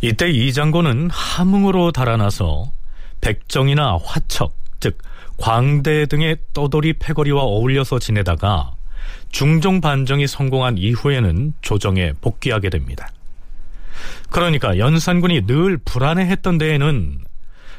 이때 0.00 0.30
이 0.30 0.52
장군은 0.52 1.10
함흥으로 1.10 1.92
달아나서 1.92 2.72
백정이나 3.20 3.98
화척, 4.02 4.54
즉 4.80 4.98
광대 5.36 6.06
등의 6.06 6.38
떠돌이 6.52 6.94
패거리와 6.94 7.42
어울려서 7.42 8.00
지내다가 8.00 8.72
중종 9.30 9.80
반정이 9.80 10.26
성공한 10.26 10.76
이후에는 10.76 11.54
조정에 11.62 12.12
복귀하게 12.20 12.68
됩니다. 12.68 13.08
그러니까 14.30 14.76
연산군이 14.78 15.46
늘 15.46 15.78
불안해했던 15.78 16.58
데에는 16.58 17.20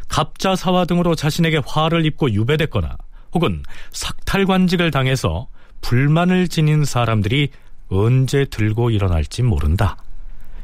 갑자사화 0.08 0.86
등으로 0.86 1.16
자신에게 1.16 1.62
화를 1.66 2.06
입고 2.06 2.32
유배됐거나 2.32 2.98
혹은 3.34 3.64
sak탈관직을 3.94 4.92
당해서 4.92 5.48
불만을 5.84 6.48
지닌 6.48 6.86
사람들이 6.86 7.50
언제 7.90 8.46
들고 8.46 8.90
일어날지 8.90 9.44
모른다. 9.44 9.98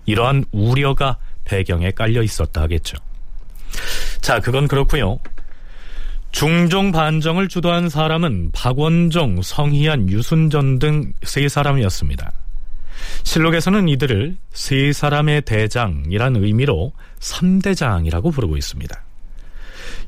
이러한 0.07 0.45
우려가 0.51 1.17
배경에 1.45 1.91
깔려 1.91 2.23
있었다 2.23 2.61
하겠죠. 2.63 2.97
자, 4.21 4.39
그건 4.39 4.67
그렇고요. 4.67 5.19
중종 6.31 6.91
반정을 6.91 7.47
주도한 7.47 7.89
사람은 7.89 8.51
박원종, 8.53 9.41
성희안, 9.43 10.09
유순전 10.09 10.79
등 10.79 11.13
세 11.23 11.47
사람이었습니다. 11.47 12.31
실록에서는 13.23 13.87
이들을 13.89 14.37
세 14.53 14.91
사람의 14.93 15.43
대장이란 15.43 16.35
의미로 16.37 16.93
삼대장이라고 17.19 18.31
부르고 18.31 18.57
있습니다. 18.57 19.03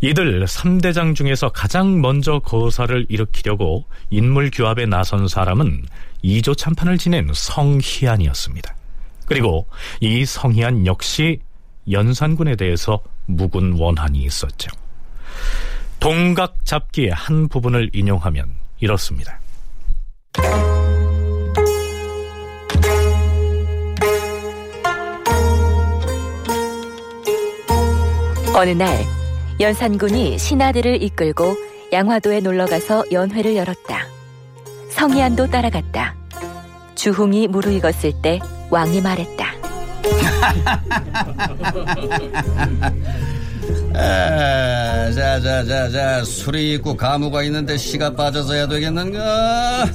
이들 0.03 0.43
3대장 0.45 1.15
중에서 1.15 1.49
가장 1.49 2.01
먼저 2.01 2.39
거사를 2.39 3.05
일으키려고 3.07 3.85
인물 4.09 4.49
규합에 4.49 4.87
나선 4.87 5.27
사람은 5.27 5.85
이조 6.23 6.55
참판을 6.55 6.97
지낸 6.97 7.29
성희안이었습니다. 7.31 8.75
그리고 9.27 9.67
이 9.99 10.25
성희안 10.25 10.87
역시 10.87 11.39
연산군에 11.89 12.55
대해서 12.55 12.99
묵은 13.27 13.73
원한이 13.79 14.23
있었죠. 14.23 14.71
동각 15.99 16.65
잡기의 16.65 17.11
한 17.11 17.47
부분을 17.47 17.91
인용하면 17.93 18.45
이렇습니다. 18.79 19.39
어느 28.53 28.71
날 28.71 29.20
연산군이 29.61 30.39
신하들을 30.39 31.03
이끌고 31.03 31.55
양화도에 31.93 32.39
놀러가서 32.39 33.05
연회를 33.11 33.55
열었다. 33.55 34.07
성희안도 34.89 35.51
따라갔다. 35.51 36.15
주홍이 36.95 37.47
무르익었을 37.47 38.13
때 38.23 38.39
왕이 38.71 39.01
말했다. 39.01 39.51
아, 43.93 45.11
자, 45.11 45.39
자, 45.41 45.63
자, 45.65 45.89
자, 45.89 46.23
술이 46.23 46.73
있고 46.75 46.95
가무가 46.97 47.43
있는데 47.43 47.77
시가 47.77 48.15
빠져서야 48.15 48.67
되겠는가? 48.67 49.85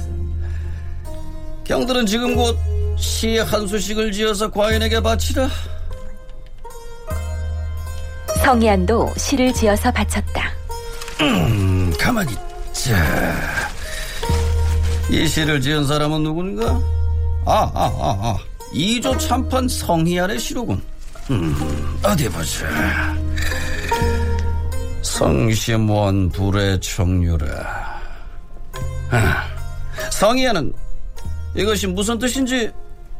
경들은 1.65 2.05
지금 2.05 2.35
곧 2.35 2.55
시 2.99 3.37
한 3.37 3.67
수씩을 3.67 4.11
지어서 4.11 4.49
과인에게 4.49 4.99
바치라. 5.01 5.47
성희안도 8.47 9.13
시를 9.17 9.51
지어서 9.51 9.91
바쳤다. 9.91 10.49
음, 11.19 11.93
가만히 11.99 12.33
자. 12.71 13.69
이 15.11 15.27
시를 15.27 15.59
지은 15.59 15.85
사람은 15.85 16.23
누군가? 16.23 16.81
아, 17.45 17.69
아, 17.73 17.91
아, 17.99 18.17
아. 18.21 18.37
이조 18.71 19.17
참판 19.17 19.67
성희안의 19.67 20.39
시로군. 20.39 20.81
음, 21.29 21.99
어디 22.01 22.29
보자. 22.29 23.17
성심원 25.01 26.29
불의 26.29 26.79
청유라. 26.79 28.01
아, 29.11 29.43
성희안은 30.09 30.71
이것이 31.53 31.87
무슨 31.87 32.17
뜻인지 32.17 32.71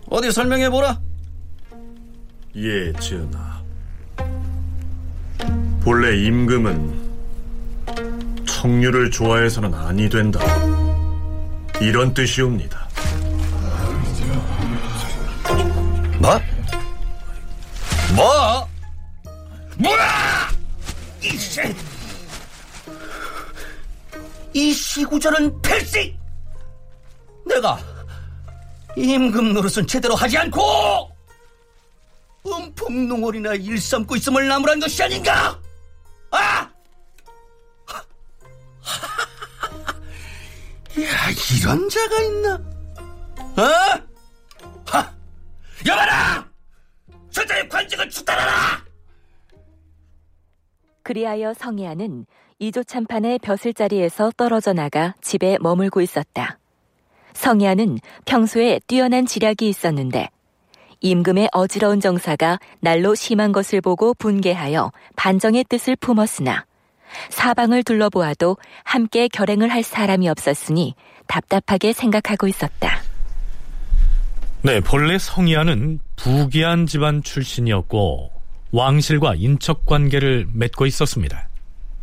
어디 0.09 0.31
설명해 0.31 0.69
보라. 0.69 0.97
예, 2.55 2.93
전하. 2.93 3.46
본래 5.88 6.17
임금은 6.17 7.15
청류를 8.45 9.10
좋아해서는 9.10 9.73
아니 9.73 10.10
된다. 10.10 10.38
이런 11.80 12.13
뜻이옵니다. 12.13 12.89
뭐? 16.19 16.41
뭐? 18.17 18.67
뭐야! 19.78 20.50
이씨! 21.23 21.62
이 24.52 24.73
시구절은 24.73 25.62
필시! 25.62 26.13
내가 27.45 27.80
임금 28.97 29.54
노릇은 29.54 29.88
제대로 29.88 30.15
하지 30.15 30.38
않고 30.38 31.10
음풍농월이나 32.45 33.54
일삼고 33.54 34.17
있음을 34.17 34.50
나무란 34.50 34.82
것이 34.82 35.02
아닌가? 35.02 35.58
아! 36.31 36.69
야, 40.99 41.29
이런 41.59 41.87
자가 41.89 42.19
있나? 42.21 42.55
어? 43.57 43.61
하! 44.85 45.13
여봐라! 45.85 46.47
절대 47.29 47.67
관직을 47.67 48.09
추달아라! 48.09 48.83
그리하여 51.03 51.53
성희아는 51.53 52.25
이조 52.59 52.83
참판의 52.83 53.39
벼슬 53.39 53.73
자리에서 53.73 54.31
떨어져 54.35 54.73
나가 54.73 55.15
집에 55.21 55.57
머물고 55.61 56.01
있었다. 56.01 56.59
성희아는 57.33 57.99
평소에 58.25 58.81
뛰어난 58.87 59.25
지략이 59.25 59.69
있었는데 59.69 60.29
임금의 61.01 61.49
어지러운 61.51 61.99
정사가 61.99 62.60
날로 62.79 63.15
심한 63.15 63.51
것을 63.51 63.81
보고 63.81 64.13
분개하여 64.13 64.91
반정의 65.15 65.65
뜻을 65.65 65.95
품었으나 65.95 66.65
사방을 67.29 67.83
둘러보아도 67.83 68.57
함께 68.83 69.27
결행을 69.27 69.69
할 69.69 69.83
사람이 69.83 70.27
없었으니 70.29 70.95
답답하게 71.27 71.93
생각하고 71.93 72.47
있었다. 72.47 73.01
네, 74.63 74.79
본래 74.81 75.17
성희아는 75.17 75.99
부귀한 76.15 76.88
집안 76.88 77.23
출신이었고 77.23 78.31
왕실과 78.71 79.36
인척 79.36 79.86
관계를 79.86 80.47
맺고 80.53 80.86
있었습니다. 80.88 81.47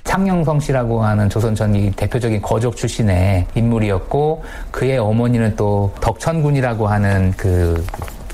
창녕성 0.05 0.61
씨라고 0.61 1.03
하는 1.03 1.29
조선 1.29 1.55
전기 1.55 1.91
대표적인 1.91 2.43
거족 2.43 2.77
출신의 2.77 3.47
인물이었고 3.55 4.45
그의 4.71 4.99
어머니는 4.99 5.57
또 5.57 5.95
덕천군이라고 6.01 6.87
하는 6.87 7.33
그, 7.37 7.85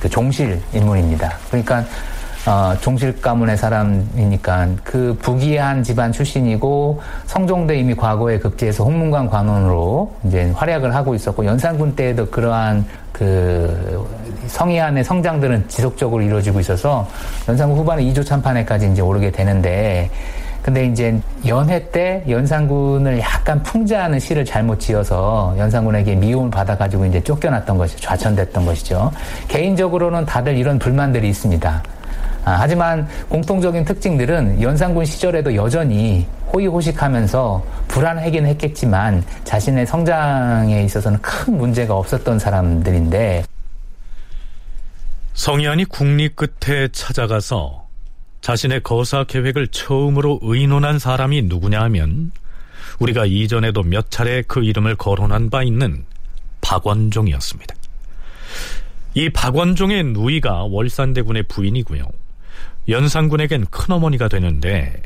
그 0.01 0.09
종실 0.09 0.61
인물입니다. 0.73 1.39
그러니까 1.49 1.85
어, 2.47 2.75
종실 2.81 3.21
가문의 3.21 3.57
사람이니까 3.57 4.69
그 4.83 5.17
부귀한 5.21 5.83
집안 5.83 6.11
출신이고 6.11 7.01
성종대 7.27 7.79
이미 7.79 7.95
과거에 7.95 8.39
급제해서 8.39 8.83
홍문관 8.83 9.29
관원으로 9.29 10.11
이제 10.25 10.51
활약을 10.55 10.95
하고 10.95 11.15
있었고 11.15 11.45
연산군 11.45 11.95
때에도 11.95 12.27
그러한 12.27 12.87
그 13.13 14.09
성희안의 14.47 15.05
성장들은 15.05 15.69
지속적으로 15.69 16.23
이루어지고 16.23 16.61
있어서 16.61 17.07
연산군 17.47 17.79
후반에 17.79 18.03
2조 18.05 18.25
참판에까지 18.25 18.91
이제 18.91 19.03
오르게 19.03 19.31
되는데 19.31 20.11
근데 20.63 20.85
이제 20.87 21.19
연회 21.47 21.91
때 21.91 22.23
연산군을 22.29 23.19
약간 23.21 23.63
풍자하는 23.63 24.19
시를 24.19 24.45
잘못 24.45 24.79
지어서 24.79 25.55
연산군에게 25.59 26.15
미움을 26.17 26.51
받아가지고 26.51 27.07
이제 27.07 27.23
쫓겨났던 27.23 27.79
것이죠. 27.79 28.01
좌천됐던 28.01 28.67
것이죠. 28.67 29.11
개인적으로는 29.49 30.27
다들 30.27 30.57
이런 30.57 30.79
불만들이 30.79 31.29
있습니다. 31.31 31.83
아, 32.45 32.57
하지만 32.59 33.07
공통적인 33.29 33.85
특징들은 33.85 34.63
연산군 34.63 35.05
시절에도 35.05 35.55
여전히 35.55 36.27
호의호식하면서 36.53 37.65
불안하긴 37.89 38.47
했겠지만 38.47 39.23
자신의 39.45 39.87
성장에 39.87 40.83
있어서는 40.85 41.21
큰 41.21 41.59
문제가 41.59 41.95
없었던 41.97 42.39
사람들인데 42.39 43.45
성희안이 45.35 45.85
국리 45.87 46.29
끝에 46.29 46.89
찾아가서 46.93 47.90
자신의 48.41 48.83
거사 48.83 49.25
계획을 49.25 49.69
처음으로 49.69 50.41
의논한 50.43 50.99
사람이 50.99 51.43
누구냐 51.43 51.81
하면 51.83 52.33
우리가 52.99 53.27
이전에도 53.27 53.83
몇 53.83 54.11
차례 54.11 54.43
그 54.43 54.63
이름을 54.63 54.97
거론한 54.97 55.51
바 55.51 55.63
있는 55.63 56.05
박원종이었습니다. 56.61 57.75
이 59.15 59.29
박원종의 59.31 60.05
누이가 60.05 60.65
월산대군의 60.65 61.45
부인이고요. 61.45 62.05
연산군에겐 62.89 63.67
큰어머니가 63.67 64.29
되는데 64.29 65.03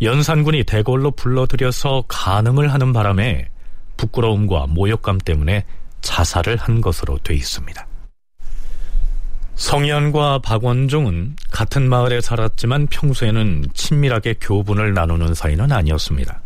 연산군이 0.00 0.64
대궐로 0.64 1.10
불러들여서 1.10 2.04
간응을 2.08 2.72
하는 2.72 2.92
바람에 2.92 3.48
부끄러움과 3.96 4.66
모욕감 4.68 5.18
때문에 5.18 5.64
자살을 6.00 6.56
한 6.56 6.80
것으로 6.80 7.18
돼 7.18 7.34
있습니다. 7.34 7.87
성희안과 9.58 10.38
박원종은 10.38 11.34
같은 11.50 11.88
마을에 11.88 12.20
살았지만 12.20 12.86
평소에는 12.86 13.66
친밀하게 13.74 14.36
교분을 14.40 14.94
나누는 14.94 15.34
사이는 15.34 15.72
아니었습니다. 15.72 16.40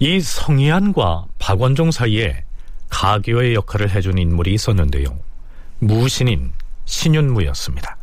이 0.00 0.20
성희안과 0.20 1.26
박원종 1.38 1.92
사이에 1.92 2.42
가교의 2.90 3.54
역할을 3.54 3.90
해준 3.90 4.18
인물이 4.18 4.52
있었는데요. 4.52 5.16
무신인 5.78 6.50
신윤무였습니다. 6.86 7.96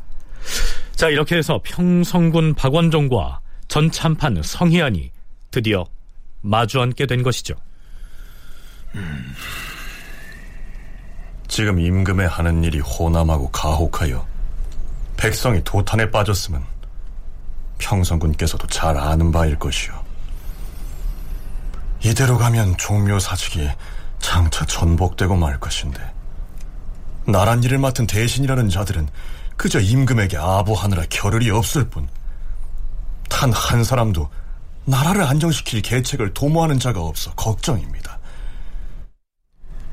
자, 0.95 1.10
이렇게 1.10 1.36
해서 1.36 1.60
평성군 1.63 2.54
박원종과 2.54 3.41
전 3.67 3.91
참판 3.91 4.41
성희안이 4.41 5.12
드디어 5.51 5.86
마주 6.41 6.80
앉게 6.80 7.06
된 7.06 7.21
것이죠. 7.21 7.54
음, 8.93 9.36
지금 11.56 11.80
임금의 11.80 12.28
하는 12.28 12.65
일이 12.65 12.82
호남하고 12.82 13.50
가혹하여 13.52 14.28
백성이 15.15 15.63
도탄에 15.63 16.12
빠졌으면 16.12 16.62
평성군께서도 17.78 18.68
잘 18.68 18.98
아는 18.98 19.32
바일 19.32 19.58
것이오. 19.58 19.94
이대로 22.04 22.38
가면 22.38 22.76
종묘 22.76 23.20
사직이 23.20 23.70
장차 24.20 24.65
전복되고 24.65 25.38
말 25.38 25.58
것인데 25.58 26.02
나란 27.26 27.63
일을 27.63 27.78
맡은 27.78 28.06
대신이라는 28.06 28.68
자들은 28.68 29.08
그저 29.56 29.80
임금에게 29.80 30.36
아부하느라 30.36 31.06
겨를이 31.10 31.52
없을 31.52 31.89
뿐 31.89 32.10
단 33.30 33.50
한 33.54 33.86
사람도 33.86 34.30
나라를 34.84 35.24
안정시킬 35.24 35.82
계책을 35.84 36.34
도모하는 36.34 36.80
자가 36.80 37.00
없어 37.00 37.34
걱정입니다. 37.36 38.20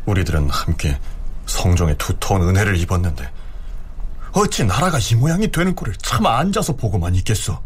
우리들은 0.07 0.51
함께 0.51 0.98
성종의 1.46 1.96
두터운 1.98 2.42
은혜를 2.42 2.76
입었는데 2.76 3.31
어찌 4.33 4.64
나라가 4.64 4.98
이 4.98 5.14
모양이 5.14 5.50
되는 5.50 5.74
꼴을 5.74 5.94
차마 5.96 6.38
앉아서 6.38 6.74
보고만 6.76 7.14
있겠소? 7.16 7.59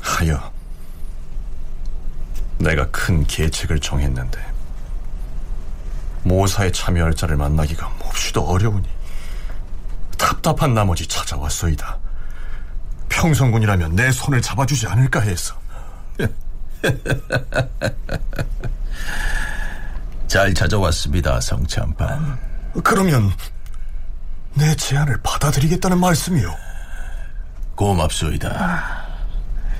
하여 0.00 0.52
내가 2.58 2.86
큰 2.90 3.26
계책을 3.26 3.80
정했는데 3.80 4.38
모사에 6.22 6.70
참여할 6.72 7.14
자를 7.14 7.36
만나기가 7.36 7.88
몹시도 7.98 8.42
어려우니 8.42 8.88
답답한 10.18 10.74
나머지 10.74 11.06
찾아왔소이다. 11.06 11.98
평성군이라면 13.08 13.96
내 13.96 14.12
손을 14.12 14.42
잡아주지 14.42 14.86
않을까 14.86 15.20
해서. 15.20 15.54
잘 20.30 20.54
찾아왔습니다, 20.54 21.40
성참판. 21.40 22.38
그러면 22.84 23.32
내 24.54 24.76
제안을 24.76 25.20
받아들이겠다는 25.24 25.98
말씀이요? 25.98 26.54
고맙소이다. 27.74 29.08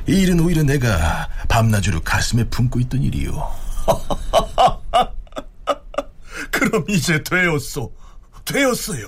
이 0.09 0.23
일은 0.23 0.41
오히려 0.41 0.65
내가 0.65 1.29
밤낮으로 1.49 2.01
가슴에 2.01 2.43
품고 2.43 2.81
있던 2.81 3.01
일이요. 3.01 3.49
그럼 6.51 6.85
이제 6.89 7.23
되었소. 7.23 7.93
되었어요. 8.45 9.07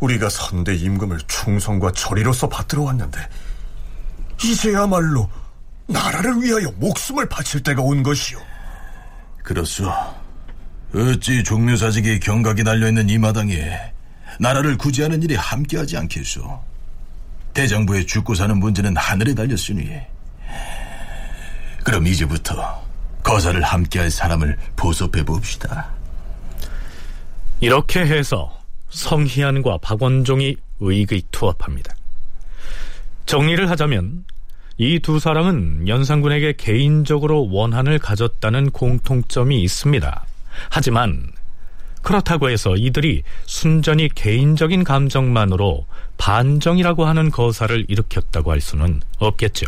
우리가 0.00 0.30
선대 0.30 0.74
임금을 0.74 1.20
충성과 1.28 1.92
절이로서 1.92 2.48
받들어 2.48 2.82
왔는데 2.82 3.20
이제야말로 4.42 5.30
나라를 5.86 6.42
위하여 6.42 6.72
목숨을 6.72 7.28
바칠 7.28 7.62
때가 7.62 7.82
온 7.82 8.02
것이오. 8.02 8.53
그렇소. 9.44 9.92
어찌 10.94 11.44
종묘사직의 11.44 12.20
경각이 12.20 12.64
달려있는 12.64 13.10
이 13.10 13.18
마당에 13.18 13.78
나라를 14.40 14.76
구제하는 14.78 15.22
일에 15.22 15.36
함께하지 15.36 15.96
않겠소. 15.98 16.62
대장부의 17.52 18.06
죽고 18.06 18.34
사는 18.34 18.58
문제는 18.58 18.96
하늘에 18.96 19.34
달렸으니 19.34 20.00
그럼 21.84 22.06
이제부터 22.06 22.82
거사를 23.22 23.60
함께할 23.62 24.10
사람을 24.10 24.56
보섭해 24.76 25.22
봅시다. 25.22 25.90
이렇게 27.60 28.00
해서 28.00 28.58
성희안과 28.90 29.78
박원종이 29.78 30.56
의의투합합니다. 30.80 31.94
정리를 33.26 33.68
하자면 33.70 34.24
이 34.76 34.98
두 34.98 35.18
사람은 35.20 35.86
연산군에게 35.86 36.54
개인적으로 36.56 37.48
원한을 37.50 37.98
가졌다는 37.98 38.70
공통점이 38.70 39.62
있습니다. 39.62 40.26
하지만 40.70 41.30
그렇다고 42.02 42.50
해서 42.50 42.76
이들이 42.76 43.22
순전히 43.46 44.08
개인적인 44.08 44.84
감정만으로 44.84 45.86
반정이라고 46.18 47.06
하는 47.06 47.30
거사를 47.30 47.86
일으켰다고 47.88 48.50
할 48.50 48.60
수는 48.60 49.00
없겠죠. 49.18 49.66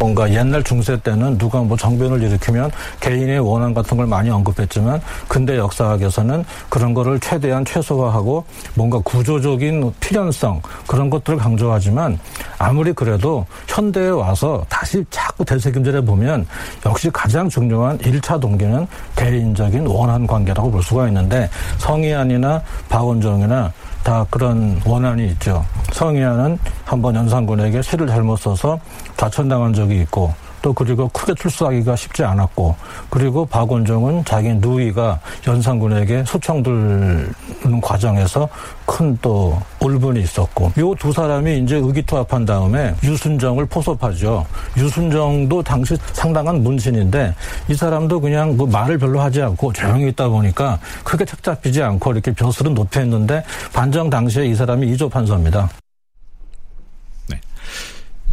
뭔가 0.00 0.32
옛날 0.32 0.64
중세 0.64 0.96
때는 0.96 1.36
누가 1.36 1.60
뭐 1.60 1.76
정변을 1.76 2.22
일으키면 2.22 2.70
개인의 3.00 3.38
원한 3.40 3.74
같은 3.74 3.98
걸 3.98 4.06
많이 4.06 4.30
언급했지만 4.30 5.00
근대 5.28 5.58
역사학에서는 5.58 6.42
그런 6.70 6.94
거를 6.94 7.20
최대한 7.20 7.66
최소화하고 7.66 8.42
뭔가 8.74 8.98
구조적인 9.04 9.92
필연성 10.00 10.62
그런 10.86 11.10
것들을 11.10 11.38
강조하지만 11.38 12.18
아무리 12.58 12.94
그래도 12.94 13.44
현대에 13.68 14.08
와서 14.08 14.64
다시 14.70 15.04
자꾸 15.10 15.44
되새김질해 15.44 16.02
보면 16.02 16.46
역시 16.86 17.10
가장 17.10 17.50
중요한 17.50 17.98
1차 17.98 18.40
동기는 18.40 18.86
개인적인 19.16 19.86
원한 19.86 20.26
관계라고 20.26 20.70
볼 20.70 20.82
수가 20.82 21.08
있는데 21.08 21.50
성희안이나 21.76 22.62
박원종이나 22.88 23.70
다 24.02 24.26
그런 24.30 24.80
원한이 24.84 25.26
있죠. 25.32 25.64
성희안은 25.92 26.58
한번 26.84 27.14
연산군에게 27.14 27.82
시를 27.82 28.06
잘못 28.06 28.36
써서 28.36 28.78
좌천당한 29.16 29.72
적이 29.72 30.00
있고 30.02 30.34
또 30.62 30.72
그리고 30.72 31.08
크게 31.08 31.34
출소하기가 31.34 31.96
쉽지 31.96 32.24
않았고 32.24 32.74
그리고 33.08 33.46
박원종은 33.46 34.24
자기 34.24 34.54
누이가 34.54 35.20
연산군에게 35.46 36.24
소청 36.26 36.62
들는 36.62 37.80
과정에서 37.82 38.48
큰 38.86 39.10
또 39.22 39.60
울분이 39.80 40.20
있었고 40.20 40.72
요 40.78 40.94
두 40.94 41.12
사람이 41.12 41.58
이제 41.60 41.76
의기투합한 41.76 42.44
다음에 42.44 42.94
유순정을 43.02 43.66
포섭하죠. 43.66 44.46
유순정도 44.76 45.62
당시 45.62 45.96
상당한 46.12 46.62
문신인데 46.62 47.34
이 47.68 47.74
사람도 47.74 48.20
그냥 48.20 48.56
뭐 48.56 48.66
말을 48.66 48.98
별로 48.98 49.20
하지 49.20 49.42
않고 49.42 49.72
조용히 49.72 50.08
있다 50.08 50.28
보니까 50.28 50.78
크게 51.04 51.24
책 51.24 51.42
잡히지 51.42 51.82
않고 51.82 52.12
이렇게 52.12 52.32
벼슬은 52.32 52.74
높였는데 52.74 53.42
반정 53.72 54.10
당시에 54.10 54.46
이 54.46 54.54
사람이 54.54 54.86
이조 54.92 55.08
판서입니다. 55.08 55.68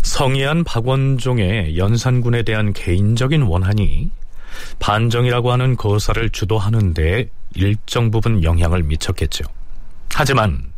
성희안 0.08 0.64
박원종의 0.64 1.78
연산군에 1.78 2.44
대한 2.44 2.72
개인적인 2.72 3.42
원한이 3.44 4.10
반정이라고 4.80 5.52
하는 5.52 5.76
거사를 5.76 6.30
주도하는 6.30 6.94
데 6.94 7.30
일정 7.56 8.10
부분 8.10 8.42
영향을 8.42 8.84
미쳤겠죠. 8.84 9.44
하지만 10.14 10.72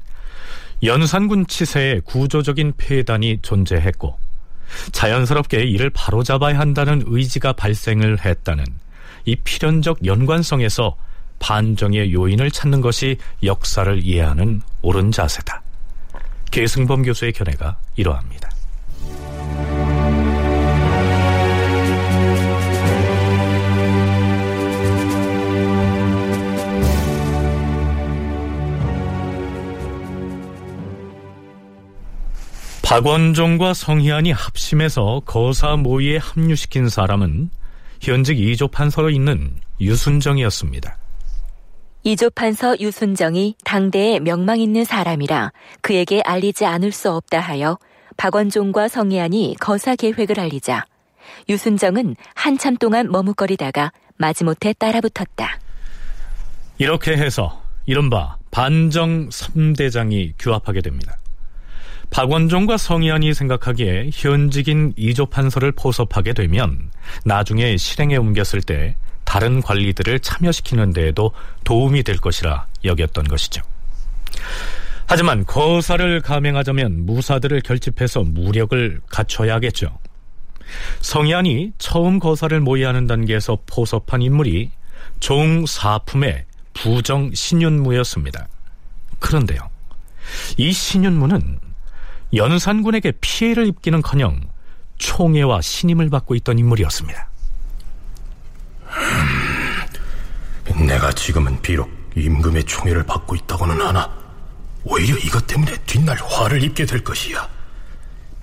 연산군 0.83 1.45
치세에 1.45 2.01
구조적인 2.03 2.73
폐단이 2.77 3.39
존재했고 3.43 4.17
자연스럽게 4.91 5.63
이를 5.63 5.91
바로잡아야 5.91 6.57
한다는 6.57 7.03
의지가 7.05 7.53
발생을 7.53 8.25
했다는 8.25 8.65
이 9.25 9.35
필연적 9.35 10.05
연관성에서 10.05 10.97
반정의 11.37 12.13
요인을 12.13 12.49
찾는 12.49 12.81
것이 12.81 13.17
역사를 13.43 14.03
이해하는 14.03 14.61
옳은 14.81 15.11
자세다. 15.11 15.61
계승범 16.51 17.03
교수의 17.03 17.33
견해가 17.33 17.77
이러합니다. 17.95 18.38
박원종과 32.89 33.75
성희안이 33.75 34.31
합심해서 34.31 35.21
거사 35.23 35.75
모의에 35.75 36.17
합류시킨 36.17 36.89
사람은 36.89 37.51
현직 38.01 38.39
이조 38.39 38.69
판서로 38.69 39.11
있는 39.11 39.57
유순정이었습니다. 39.79 40.97
이조 42.01 42.31
판서 42.31 42.75
유순정이 42.79 43.57
당대에 43.63 44.19
명망 44.19 44.59
있는 44.59 44.85
사람이라 44.85 45.51
그에게 45.81 46.23
알리지 46.25 46.65
않을 46.65 46.91
수 46.91 47.11
없다 47.11 47.39
하여 47.39 47.77
박원종과 48.17 48.87
성희안이 48.87 49.57
거사 49.59 49.95
계획을 49.95 50.39
알리자 50.39 50.85
유순정은 51.47 52.15
한참 52.33 52.75
동안 52.75 53.11
머뭇거리다가 53.11 53.91
마지못해 54.17 54.73
따라붙었다. 54.73 55.59
이렇게 56.79 57.11
해서 57.11 57.61
이른바 57.85 58.37
반정 58.49 59.29
3대장이 59.29 60.33
규합하게 60.39 60.81
됩니다. 60.81 61.19
박원종과 62.09 62.77
성희안이 62.77 63.33
생각하기에 63.33 64.09
현직인 64.13 64.93
이조 64.97 65.27
판서를 65.27 65.71
포섭하게 65.71 66.33
되면 66.33 66.91
나중에 67.23 67.77
실행에 67.77 68.17
옮겼을 68.17 68.61
때 68.61 68.95
다른 69.23 69.61
관리들을 69.61 70.19
참여시키는 70.21 70.91
데에도 70.91 71.31
도움이 71.63 72.03
될 72.03 72.17
것이라 72.17 72.65
여겼던 72.83 73.25
것이죠. 73.25 73.61
하지만 75.05 75.45
거사를 75.45 76.21
감행하자면 76.21 77.05
무사들을 77.05 77.61
결집해서 77.61 78.21
무력을 78.21 79.01
갖춰야겠죠. 79.09 79.97
성희안이 81.01 81.73
처음 81.77 82.19
거사를 82.19 82.59
모의하는 82.59 83.07
단계에서 83.07 83.59
포섭한 83.65 84.21
인물이 84.21 84.71
종사품의 85.19 86.45
부정 86.73 87.33
신윤무였습니다. 87.33 88.47
그런데요. 89.19 89.69
이 90.57 90.71
신윤무는 90.71 91.59
연산군에게 92.33 93.13
피해를 93.21 93.67
입기는커녕 93.67 94.41
총애와 94.97 95.61
신임을 95.61 96.09
받고 96.09 96.35
있던 96.35 96.59
인물이었습니다. 96.59 97.29
음, 100.71 100.85
내가 100.85 101.11
지금은 101.11 101.61
비록 101.61 101.89
임금의 102.15 102.65
총애를 102.65 103.03
받고 103.05 103.35
있다고는 103.35 103.81
하나 103.81 104.09
오히려 104.83 105.17
이것 105.17 105.45
때문에 105.47 105.75
뒷날 105.85 106.17
화를 106.17 106.63
입게 106.63 106.85
될 106.85 107.03
것이야. 107.03 107.47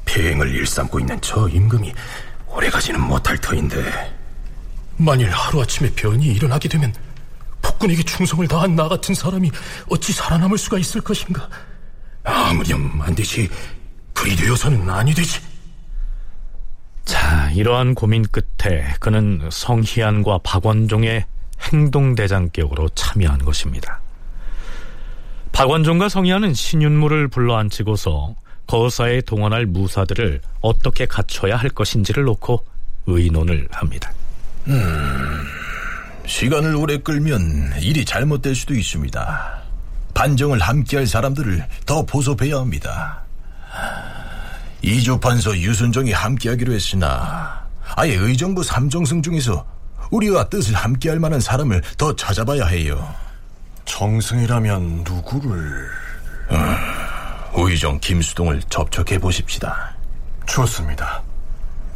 폐행을 0.04 0.54
일삼고 0.54 1.00
있는 1.00 1.20
저 1.20 1.48
임금이 1.48 1.92
오래가지는 2.48 3.00
못할 3.00 3.36
터인데 3.38 4.14
만일 4.96 5.30
하루아침에 5.30 5.90
변이 5.94 6.26
일어나게 6.26 6.68
되면 6.68 6.94
폭군에게 7.60 8.02
충성을 8.02 8.46
다한 8.48 8.76
나 8.76 8.88
같은 8.88 9.14
사람이 9.14 9.50
어찌 9.90 10.12
살아남을 10.12 10.56
수가 10.56 10.78
있을 10.78 11.00
것인가? 11.00 11.48
아무렴 12.24 13.00
안 13.02 13.14
되지. 13.14 13.48
그리 14.16 14.34
되어서는 14.34 14.88
아니 14.88 15.14
되지. 15.14 15.40
자, 17.04 17.50
이러한 17.52 17.94
고민 17.94 18.24
끝에 18.24 18.94
그는 18.98 19.48
성희안과 19.52 20.38
박원종의 20.42 21.24
행동대장격으로 21.60 22.88
참여한 22.90 23.44
것입니다. 23.44 24.00
박원종과 25.52 26.08
성희안은 26.08 26.54
신윤무를 26.54 27.28
불러앉히고서 27.28 28.34
거사에 28.66 29.20
동원할 29.20 29.66
무사들을 29.66 30.40
어떻게 30.60 31.06
갖춰야 31.06 31.56
할 31.56 31.70
것인지를 31.70 32.24
놓고 32.24 32.64
의논을 33.06 33.68
합니다. 33.70 34.12
음, 34.66 35.44
시간을 36.26 36.74
오래 36.74 36.98
끌면 36.98 37.74
일이 37.80 38.04
잘못될 38.04 38.54
수도 38.54 38.74
있습니다. 38.74 39.62
반정을 40.14 40.58
함께할 40.58 41.06
사람들을 41.06 41.64
더 41.84 42.04
보섭해야 42.04 42.56
합니다. 42.56 43.25
이조판서 44.82 45.56
유순정이 45.56 46.12
함께하기로 46.12 46.72
했으나 46.72 47.66
아예 47.96 48.14
의정부 48.14 48.62
삼정승 48.62 49.22
중에서 49.22 49.66
우리와 50.10 50.48
뜻을 50.48 50.74
함께할 50.74 51.18
만한 51.18 51.40
사람을 51.40 51.82
더 51.98 52.14
찾아봐야 52.14 52.66
해요. 52.66 53.14
정승이라면 53.84 55.04
누구를? 55.04 55.88
어, 56.50 57.64
의정 57.64 57.98
김수동을 57.98 58.62
접촉해 58.68 59.18
보십시다. 59.18 59.94
좋습니다. 60.46 61.22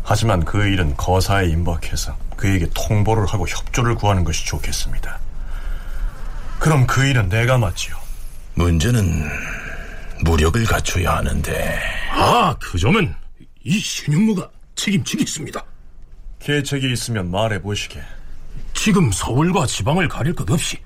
하지만 0.03 0.45
그 0.45 0.67
일은 0.67 0.97
거사에 0.97 1.47
임박해서 1.49 2.17
그에게 2.37 2.67
통보를 2.75 3.27
하고 3.27 3.47
협조를 3.47 3.95
구하는 3.95 4.25
것이 4.25 4.45
좋겠습니다. 4.47 5.19
그럼 6.59 6.87
그 6.87 7.05
일은 7.05 7.29
내가 7.29 7.59
맡지요. 7.59 7.95
문제는 8.55 9.31
무력을 10.25 10.65
갖춰야 10.65 11.17
하는데. 11.17 11.79
아, 12.13 12.55
그 12.61 12.79
점은 12.79 13.15
이 13.63 13.79
신윤무가 13.79 14.49
책임지겠습니다. 14.75 15.65
계책이 16.39 16.93
있으면 16.93 17.31
말해보시게. 17.31 18.01
지금 18.75 19.13
서울과 19.13 19.67
지방을 19.67 20.09
가릴 20.09 20.35
것 20.35 20.51
없이 20.51 20.79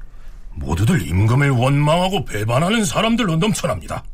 모두들 0.55 1.07
임금을 1.07 1.51
원망하고 1.51 2.25
배반하는 2.25 2.85
사람들로 2.85 3.37
넘쳐납니다. 3.37 4.05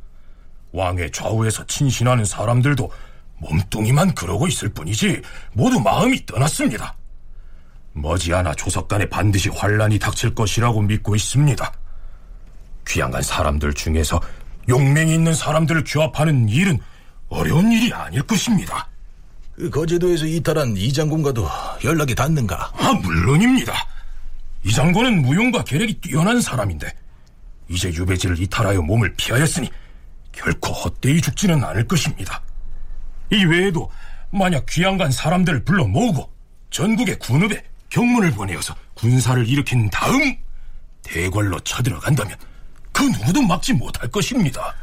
왕의 0.73 1.11
좌우에서 1.13 1.67
친신하는 1.67 2.25
사람들도 2.25 2.91
몸뚱이만 3.39 4.15
그러고 4.15 4.47
있을 4.47 4.69
뿐이지 4.69 5.23
모두 5.53 5.81
마음이 5.81 6.27
떠났습니다. 6.27 6.95
머지않아 7.93 8.55
조석간에 8.55 9.09
반드시 9.09 9.49
환란이 9.49 9.99
닥칠 9.99 10.35
것이라고 10.35 10.83
믿고 10.83 11.17
있습니다. 11.17 11.73
귀양간 12.87 13.23
사람들 13.23 13.75
중에서 13.75 14.21
용맹이 14.71 15.13
있는 15.15 15.35
사람들을 15.35 15.85
규합하는 15.85 16.49
일은 16.49 16.79
어려운 17.29 17.71
일이 17.71 17.93
아닐 17.93 18.23
것입니다. 18.23 18.89
그 19.57 19.69
거제도에서 19.69 20.25
이탈한 20.27 20.77
이 20.77 20.93
장군과도 20.93 21.47
연락이 21.85 22.15
닿는가? 22.15 22.73
아, 22.79 22.93
물론입니다. 22.95 23.75
이 24.65 24.73
장군은 24.73 25.23
무용과 25.23 25.65
계력이 25.65 26.01
뛰어난 26.01 26.41
사람인데 26.41 26.91
이제 27.69 27.89
유배지를 27.89 28.41
이탈하여 28.41 28.81
몸을 28.83 29.13
피하였으니 29.17 29.71
결코 30.33 30.73
헛되이 30.73 31.21
죽지는 31.21 31.63
않을 31.63 31.87
것입니다. 31.87 32.43
이 33.33 33.45
외에도 33.45 33.91
만약 34.31 34.65
귀양 34.69 34.97
간 34.97 35.11
사람들을 35.11 35.65
불러 35.65 35.85
모으고 35.85 36.31
전국의 36.71 37.19
군읍에 37.19 37.63
경문을 37.91 38.31
보내어서 38.33 38.75
군사를 38.95 39.47
일으킨 39.47 39.91
다음 39.91 40.37
대궐로 41.03 41.59
쳐들어간다면 41.61 42.37
그 42.93 43.03
누구도 43.03 43.43
막지 43.43 43.73
못할 43.73 44.09
것입니다. 44.11 44.75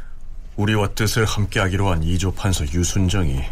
우리와 0.56 0.88
뜻을 0.88 1.24
함께하기로 1.24 1.90
한 1.90 2.02
이조 2.02 2.32
판서 2.34 2.64
유순정이 2.64 3.42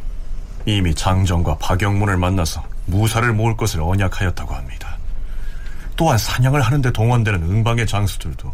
이미 0.66 0.94
장정과 0.94 1.58
박영문을 1.58 2.16
만나서 2.16 2.64
무사를 2.86 3.32
모을 3.32 3.56
것을 3.56 3.80
언약하였다고 3.80 4.54
합니다. 4.54 4.96
또한 5.96 6.18
사냥을 6.18 6.60
하는데 6.60 6.90
동원되는 6.90 7.42
응방의 7.42 7.86
장수들도 7.86 8.52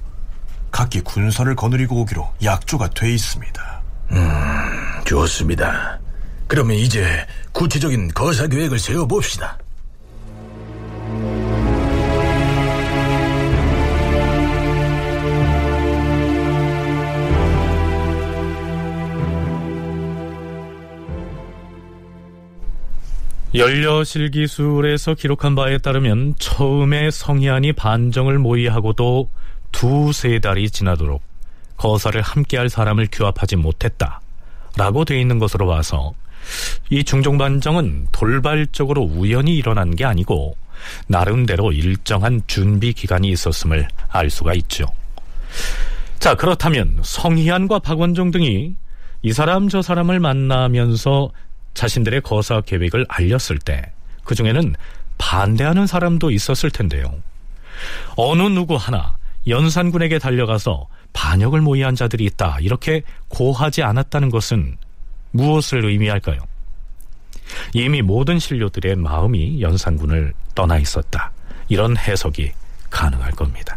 각기 0.70 1.00
군선을 1.00 1.57
거느리고 1.57 2.00
오기로 2.03 2.32
약조가 2.42 2.90
돼 2.90 3.12
있습니다. 3.12 3.82
음, 4.12 5.05
좋습니다. 5.05 5.98
그러면 6.46 6.76
이제 6.76 7.26
구체적인 7.53 8.09
거사 8.09 8.46
계획을 8.46 8.78
세워봅시다. 8.78 9.59
연려실기술에서 23.55 25.14
기록한 25.14 25.55
바에 25.55 25.78
따르면 25.78 26.36
처음에 26.38 27.11
성희안이 27.11 27.72
반정을 27.74 28.38
모의하고도 28.38 29.28
두세 29.72 30.38
달이 30.38 30.70
지나도록 30.70 31.22
거사를 31.76 32.20
함께할 32.20 32.68
사람을 32.68 33.09
규합하지 33.12 33.57
못했다. 33.57 34.20
라고 34.76 35.05
돼 35.05 35.20
있는 35.20 35.38
것으로 35.38 35.66
봐서 35.66 36.14
이 36.88 37.05
중종반정은 37.05 38.09
돌발적으로 38.11 39.03
우연히 39.03 39.57
일어난 39.57 39.94
게 39.94 40.05
아니고 40.05 40.57
나름대로 41.07 41.72
일정한 41.72 42.42
준비 42.46 42.92
기간이 42.92 43.28
있었음을 43.30 43.86
알 44.09 44.30
수가 44.30 44.55
있죠. 44.55 44.86
자, 46.18 46.34
그렇다면 46.34 47.00
성희안과 47.03 47.80
박원종 47.80 48.30
등이 48.30 48.74
이 49.22 49.32
사람 49.32 49.68
저 49.68 49.82
사람을 49.82 50.20
만나면서 50.20 51.30
자신들의 51.75 52.20
거사 52.23 52.61
계획을 52.61 53.07
알렸을 53.09 53.59
때 53.59 53.93
그중에는 54.25 54.75
반대하는 55.18 55.87
사람도 55.87 56.31
있었을 56.31 56.70
텐데요. 56.70 57.12
어느 58.16 58.43
누구 58.43 58.77
하나 58.77 59.16
연산군에게 59.47 60.18
달려가서 60.18 60.87
반역을 61.12 61.61
모의한 61.61 61.95
자들이 61.95 62.25
있다 62.25 62.59
이렇게 62.61 63.03
고하지 63.29 63.83
않았다는 63.83 64.31
것은 64.31 64.77
무엇을 65.33 65.85
의미할까요? 65.85 66.39
이미 67.75 68.03
모든 68.03 68.39
신료들의 68.39 68.97
마음이 68.97 69.61
연산군을 69.61 70.33
떠나 70.55 70.79
있었다. 70.79 71.33
이런 71.68 71.97
해석이 71.97 72.53
가능할 72.91 73.33
겁니다. 73.33 73.77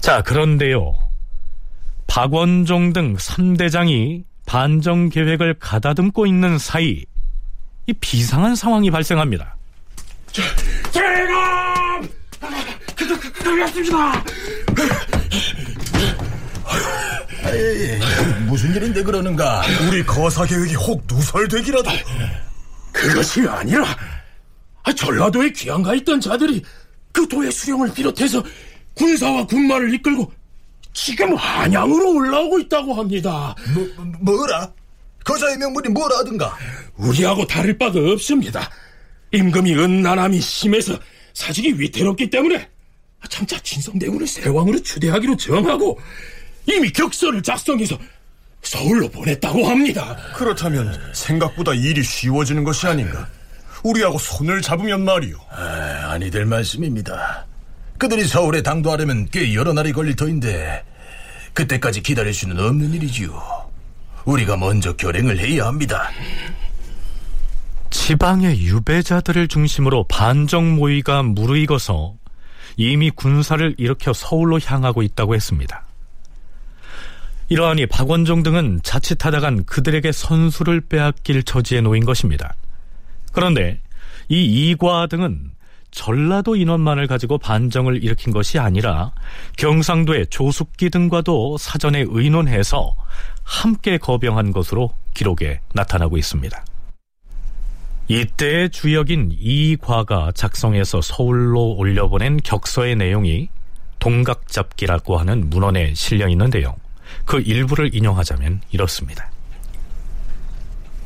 자, 0.00 0.22
그런데요. 0.22 0.94
박원종 2.06 2.92
등 2.92 3.16
3대장이 3.16 4.24
반정 4.46 5.08
계획을 5.08 5.54
가다듬고 5.58 6.26
있는 6.26 6.58
사이 6.58 7.04
이 7.86 7.92
비상한 7.94 8.54
상황이 8.56 8.90
발생합니다. 8.90 9.56
대감! 10.92 12.08
걸렸습니다! 13.42 14.24
에이, 17.46 18.00
무슨 18.46 18.74
일인데 18.74 19.02
그러는가? 19.02 19.62
우리 19.88 20.04
거사 20.04 20.44
계획이 20.44 20.74
혹 20.74 21.04
누설되기라도. 21.06 21.90
그것이 22.92 23.46
아니라 23.46 23.84
아, 24.82 24.92
전라도에 24.92 25.50
귀양가 25.50 25.94
있던 25.96 26.20
자들이 26.20 26.62
그 27.12 27.28
도의 27.28 27.52
수령을 27.52 27.92
비롯해서 27.92 28.42
군사와 28.94 29.46
군마를 29.46 29.92
이끌고 29.94 30.32
지금 30.94 31.34
한양으로 31.34 32.14
올라오고 32.14 32.60
있다고 32.60 32.94
합니다. 32.94 33.54
뭐, 33.74 34.34
뭐라? 34.36 34.72
거사의 35.24 35.58
명분이 35.58 35.88
뭐라든가? 35.88 36.56
우리하고 36.96 37.46
다를 37.46 37.76
바가 37.76 37.98
없습니다. 38.12 38.70
임금이 39.32 39.74
은난함이 39.74 40.40
심해서 40.40 40.98
사직이 41.34 41.72
위태롭기 41.78 42.30
때문에 42.30 42.68
참자 43.28 43.58
진성대군을 43.58 44.26
세왕으로 44.26 44.82
추대하기로 44.82 45.36
정하고 45.36 45.98
이미 46.66 46.90
격서를 46.90 47.42
작성해서 47.42 47.98
서울로 48.62 49.08
보냈다고 49.08 49.66
합니다. 49.66 50.16
그렇다면 50.36 50.96
생각보다 51.12 51.74
일이 51.74 52.02
쉬워지는 52.02 52.64
것이 52.64 52.86
아닌가? 52.86 53.28
우리하고 53.82 54.18
손을 54.18 54.62
잡으면 54.62 55.04
말이오. 55.04 55.36
아, 55.50 56.12
아니될 56.12 56.46
말씀입니다. 56.46 57.46
그들이 58.04 58.24
서울에 58.24 58.60
당도하려면 58.60 59.26
꽤 59.32 59.54
여러 59.54 59.72
날이 59.72 59.90
걸릴 59.90 60.14
터인데 60.14 60.84
그때까지 61.54 62.02
기다릴 62.02 62.34
수는 62.34 62.58
없는 62.58 62.92
일이지요. 62.92 63.42
우리가 64.26 64.58
먼저 64.58 64.94
결행을 64.94 65.38
해야 65.38 65.64
합니다. 65.64 66.10
지방의 67.88 68.60
유배자들을 68.60 69.48
중심으로 69.48 70.04
반정 70.08 70.74
모의가 70.74 71.22
무르익어서 71.22 72.16
이미 72.76 73.08
군사를 73.08 73.74
일으켜 73.78 74.12
서울로 74.12 74.60
향하고 74.60 75.02
있다고 75.02 75.34
했습니다. 75.34 75.86
이러하니 77.48 77.86
박원종 77.86 78.42
등은 78.42 78.80
자칫하다간 78.82 79.64
그들에게 79.64 80.12
선수를 80.12 80.82
빼앗길 80.82 81.42
처지에 81.42 81.80
놓인 81.80 82.04
것입니다. 82.04 82.54
그런데 83.32 83.80
이 84.28 84.44
이과 84.44 85.06
등은 85.06 85.53
전라도 85.94 86.56
인원만을 86.56 87.06
가지고 87.06 87.38
반정을 87.38 88.02
일으킨 88.02 88.32
것이 88.32 88.58
아니라 88.58 89.12
경상도의 89.56 90.26
조숙기 90.26 90.90
등과도 90.90 91.56
사전에 91.56 92.04
의논해서 92.08 92.96
함께 93.44 93.96
거병한 93.96 94.52
것으로 94.52 94.92
기록에 95.14 95.60
나타나고 95.72 96.18
있습니다. 96.18 96.64
이때의 98.08 98.70
주역인 98.70 99.30
이과가 99.38 100.32
작성해서 100.34 101.00
서울로 101.00 101.74
올려보낸 101.76 102.38
격서의 102.38 102.96
내용이 102.96 103.48
동각잡기라고 104.00 105.16
하는 105.16 105.48
문헌에 105.48 105.94
실려 105.94 106.28
있는데요. 106.28 106.74
그 107.24 107.40
일부를 107.40 107.94
인용하자면 107.94 108.62
이렇습니다. 108.72 109.30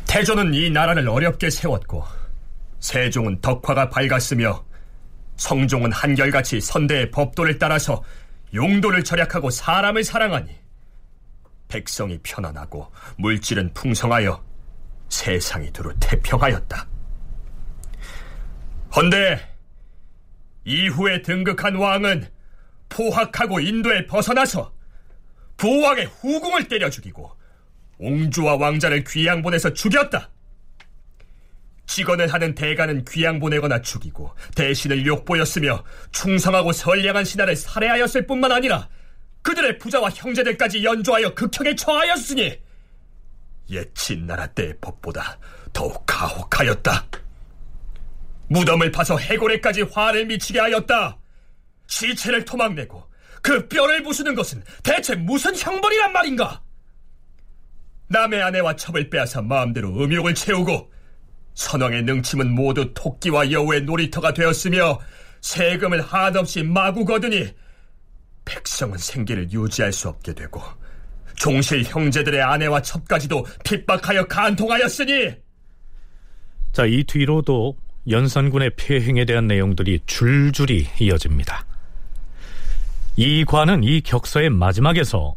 태조는 0.07 0.55
이 0.55 0.71
나라를 0.71 1.09
어렵게 1.09 1.51
세웠고 1.51 2.05
세종은 2.81 3.43
덕화가 3.43 3.91
밝았으며 3.91 4.68
성종은 5.39 5.93
한결같이 5.93 6.61
선대의 6.61 7.11
법도를 7.11 7.59
따라서 7.59 8.03
용도를 8.53 9.05
절약하고 9.05 9.51
사람을 9.51 10.05
사랑하니 10.05 10.55
백성이 11.69 12.19
편안하고 12.23 12.91
물질은 13.17 13.73
풍성하여 13.73 14.45
세상이 15.09 15.73
두루 15.73 15.95
태평하였다. 16.01 16.89
헌데 18.97 19.57
이후에 20.65 21.23
등극한 21.23 21.77
왕은 21.77 22.29
포학하고 22.89 23.61
인도에 23.61 24.07
벗어나서 24.07 24.73
부왕의 25.57 26.07
후궁을 26.07 26.69
때려 26.69 26.91
죽이고 26.91 27.31
옹주와 27.99 28.57
왕자를 28.57 29.05
귀양 29.05 29.43
보내서 29.43 29.73
죽였다. 29.73 30.31
직언을 31.89 32.33
하는 32.33 32.55
대가는 32.55 33.05
귀양 33.07 33.41
보내거나 33.41 33.81
죽이고 33.83 34.33
대신을 34.55 35.07
욕보였으며 35.07 35.83
충성하고 36.13 36.73
선량한 36.73 37.25
신하를 37.25 37.57
살해하였을 37.57 38.27
뿐만 38.27 38.53
아니라 38.53 38.89
그들의 39.43 39.79
부자와 39.79 40.11
형제들까지 40.11 40.85
연조하여 40.85 41.35
극형에 41.35 41.75
처하였으니 41.75 42.61
옛 43.71 43.95
진나라 43.95 44.47
때의 44.49 44.75
법보다 44.81 45.39
더욱 45.73 46.05
가혹하였다. 46.07 47.07
무덤을 48.51 48.93
파서 48.93 49.17
해골에까지 49.19 49.83
화를 49.83 50.27
미치게 50.27 50.61
하였다. 50.61 51.19
시체를 51.87 52.45
토막내고 52.45 53.09
그 53.43 53.67
뼈를 53.69 54.03
부수는 54.03 54.35
것은 54.35 54.63
대체 54.83 55.15
무슨 55.15 55.57
형벌이란 55.57 56.13
말인가? 56.13 56.63
남의 58.09 58.43
아내와 58.43 58.77
첩을 58.77 59.09
빼앗아 59.09 59.43
마음대로 59.43 59.89
음욕을 60.03 60.35
채우고 60.35 60.98
선왕의 61.59 62.05
능침은 62.05 62.55
모두 62.55 62.95
토끼와 62.95 63.51
여우의 63.51 63.83
놀이터가 63.83 64.33
되었으며 64.33 65.01
세금을 65.41 66.01
한없이 66.03 66.63
마구 66.63 67.05
거두니 67.05 67.49
백성은 68.45 68.97
생계를 68.97 69.51
유지할 69.51 69.93
수 69.93 70.09
없게 70.09 70.35
되고 70.35 70.63
종실 71.35 71.83
형제들의 71.83 72.41
아내와 72.41 72.81
첩까지도 72.83 73.45
핍박하여 73.65 74.29
간통하였으니 74.29 75.33
자, 76.73 76.87
이 76.87 77.03
뒤로도 77.03 77.77
연산군의 78.09 78.77
폐행에 78.77 79.25
대한 79.25 79.49
내용들이 79.49 80.01
줄줄이 80.07 80.87
이어집니다. 81.01 81.67
이 83.17 83.45
관은 83.45 83.83
이 83.83 84.01
격서의 84.03 84.51
마지막에서 84.51 85.35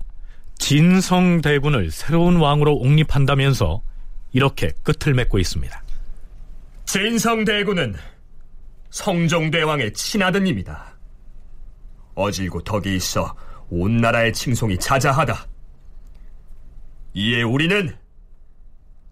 진성대군을 0.60 1.90
새로운 1.90 2.36
왕으로 2.36 2.76
옹립한다면서 2.76 3.82
이렇게 4.34 4.72
끝을 4.84 5.16
맺고 5.16 5.40
있습니다. 5.40 5.81
진성대군은 6.92 7.96
성종대왕의 8.89 9.94
친아드님이다. 9.94 10.98
어질고 12.16 12.66
덕이 12.66 12.98
있어 12.98 13.34
온 13.70 14.02
나라의 14.02 14.34
칭송이 14.34 14.78
자자하다. 14.78 15.48
이에 17.14 17.44
우리는 17.44 17.98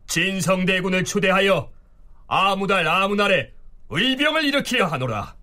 진성대군을 0.07 1.05
초대하여 1.05 1.71
아무달 2.27 2.85
아무날에 2.85 3.53
의병을 3.87 4.43
일으키려 4.43 4.85
하노라. 4.85 5.37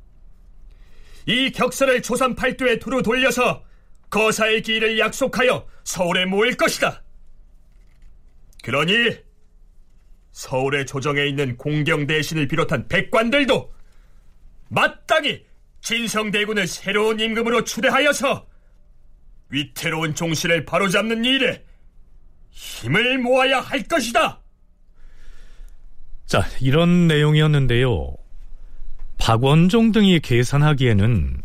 이 1.25 1.51
격서를 1.53 2.03
조선 2.03 2.35
팔도에 2.35 2.81
두루 2.81 3.03
돌려서 3.03 3.65
거사의 4.11 4.61
기일을 4.61 4.99
약속하여 4.99 5.67
서울에 5.85 6.27
모일 6.27 6.59
것이다. 6.59 7.03
그러니 8.63 9.25
서울의 10.37 10.85
조정에 10.85 11.25
있는 11.25 11.57
공경 11.57 12.07
대신을 12.07 12.47
비롯한 12.47 12.89
백관들도 12.89 13.73
마땅히 14.69 15.47
진성대군을 15.81 16.67
새로운 16.67 17.19
임금으로 17.19 17.65
추대하여서 17.65 18.47
위태로운 19.49 20.15
종실을 20.15 20.67
바로잡는 20.67 21.25
일에 21.25 21.65
힘을 22.51 23.17
모아야 23.17 23.61
할 23.61 23.85
것이다. 23.85 24.43
자, 26.27 26.47
이런 26.61 27.07
내용이었는데요. 27.07 28.15
박원종 29.17 29.93
등이 29.93 30.21
계산하기에는 30.21 31.43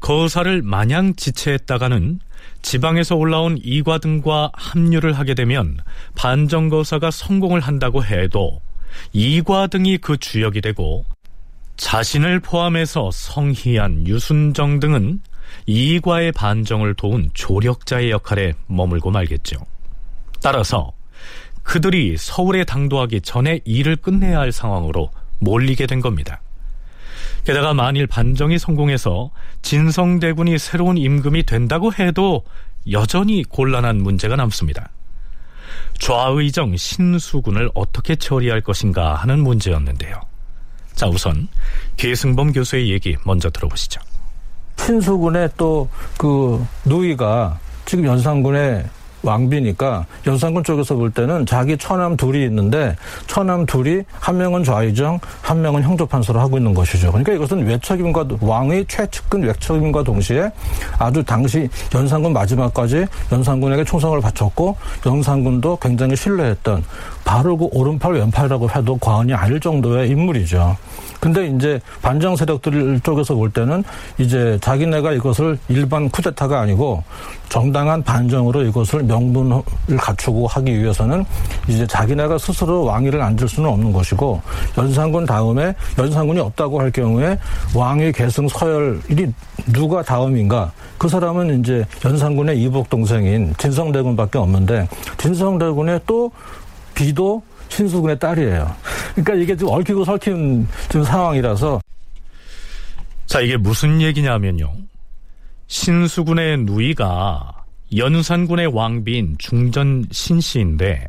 거사를 0.00 0.60
마냥 0.60 1.14
지체했다가는 1.16 2.20
지방에서 2.62 3.16
올라온 3.16 3.58
이과 3.62 3.98
등과 3.98 4.52
합류를 4.54 5.12
하게 5.12 5.34
되면 5.34 5.78
반정거사가 6.14 7.10
성공을 7.10 7.60
한다고 7.60 8.04
해도 8.04 8.60
이과 9.12 9.66
등이 9.66 9.98
그 9.98 10.16
주역이 10.16 10.60
되고 10.60 11.04
자신을 11.76 12.40
포함해서 12.40 13.10
성희안, 13.12 14.06
유순정 14.06 14.80
등은 14.80 15.20
이과의 15.66 16.32
반정을 16.32 16.94
도운 16.94 17.30
조력자의 17.34 18.10
역할에 18.10 18.54
머물고 18.66 19.10
말겠죠. 19.10 19.58
따라서 20.40 20.92
그들이 21.62 22.16
서울에 22.16 22.64
당도하기 22.64 23.22
전에 23.22 23.60
일을 23.64 23.96
끝내야 23.96 24.38
할 24.38 24.52
상황으로 24.52 25.10
몰리게 25.40 25.86
된 25.86 26.00
겁니다. 26.00 26.40
게다가 27.44 27.74
만일 27.74 28.06
반정이 28.06 28.58
성공해서 28.58 29.30
진성대군이 29.62 30.58
새로운 30.58 30.96
임금이 30.98 31.44
된다고 31.44 31.92
해도 31.92 32.44
여전히 32.90 33.42
곤란한 33.44 33.98
문제가 33.98 34.36
남습니다. 34.36 34.90
좌의정 35.98 36.76
신수군을 36.76 37.70
어떻게 37.74 38.16
처리할 38.16 38.60
것인가 38.60 39.14
하는 39.14 39.40
문제였는데요. 39.40 40.20
자, 40.94 41.06
우선 41.06 41.48
계승범 41.96 42.52
교수의 42.52 42.90
얘기 42.90 43.16
먼저 43.24 43.50
들어보시죠. 43.50 44.00
신수군의 44.76 45.50
또 45.56 45.88
그 46.18 46.64
누이가 46.84 47.58
지금 47.84 48.04
연산군의 48.04 48.84
왕비니까 49.24 50.06
연산군 50.26 50.64
쪽에서 50.64 50.94
볼 50.94 51.10
때는 51.10 51.46
자기 51.46 51.76
처남 51.76 52.16
둘이 52.16 52.44
있는데 52.44 52.96
처남 53.26 53.66
둘이 53.66 54.02
한 54.12 54.36
명은 54.36 54.64
좌의정, 54.64 55.18
한 55.40 55.62
명은 55.62 55.82
형조판서를 55.82 56.40
하고 56.40 56.56
있는 56.56 56.74
것이죠. 56.74 57.08
그러니까 57.08 57.32
이것은 57.32 57.66
외척임과 57.66 58.26
왕의 58.40 58.86
최측근 58.88 59.42
외척임과 59.42 60.02
동시에 60.02 60.50
아주 60.98 61.22
당시 61.24 61.68
연산군 61.94 62.32
마지막까지 62.32 63.06
연산군에게 63.32 63.84
충성을 63.84 64.20
바쳤고 64.20 64.76
연산군도 65.06 65.78
굉장히 65.80 66.16
신뢰했던 66.16 66.84
바르고 67.24 67.70
오른팔 67.72 68.12
왼팔이라고 68.14 68.70
해도 68.70 68.96
과언이 68.98 69.32
아닐 69.34 69.58
정도의 69.60 70.10
인물이죠. 70.10 70.76
근데 71.24 71.46
이제 71.46 71.80
반정 72.02 72.36
세력들 72.36 73.00
쪽에서 73.00 73.34
볼 73.34 73.50
때는 73.50 73.82
이제 74.18 74.58
자기네가 74.60 75.12
이것을 75.12 75.58
일반 75.70 76.06
쿠데타가 76.10 76.60
아니고 76.60 77.02
정당한 77.48 78.02
반정으로 78.02 78.60
이것을 78.64 79.04
명분을 79.04 79.62
갖추고 79.96 80.46
하기 80.46 80.78
위해서는 80.78 81.24
이제 81.66 81.86
자기네가 81.86 82.36
스스로 82.36 82.84
왕위를 82.84 83.22
앉을 83.22 83.48
수는 83.48 83.70
없는 83.70 83.90
것이고 83.90 84.42
연산군 84.76 85.24
다음에 85.24 85.74
연산군이 85.96 86.40
없다고 86.40 86.78
할 86.78 86.90
경우에 86.90 87.38
왕위 87.74 88.12
계승 88.12 88.46
서열이 88.46 89.32
누가 89.72 90.02
다음인가? 90.02 90.72
그 90.98 91.08
사람은 91.08 91.60
이제 91.60 91.86
연산군의 92.04 92.60
이복 92.60 92.90
동생인 92.90 93.54
진성대군밖에 93.56 94.36
없는데 94.36 94.90
진성대군의 95.16 96.00
또 96.06 96.30
비도 96.94 97.42
신수군의 97.74 98.18
딸이에요. 98.18 98.74
그러니까 99.14 99.34
이게 99.34 99.56
좀 99.56 99.68
얽히고 99.70 100.04
설킨 100.04 100.66
좀 100.88 101.02
상황이라서. 101.02 101.80
자, 103.26 103.40
이게 103.40 103.56
무슨 103.56 104.00
얘기냐면요. 104.00 104.72
신수군의 105.66 106.58
누이가 106.58 107.64
연산군의 107.96 108.68
왕비인 108.68 109.36
중전 109.38 110.06
신씨인데 110.10 111.06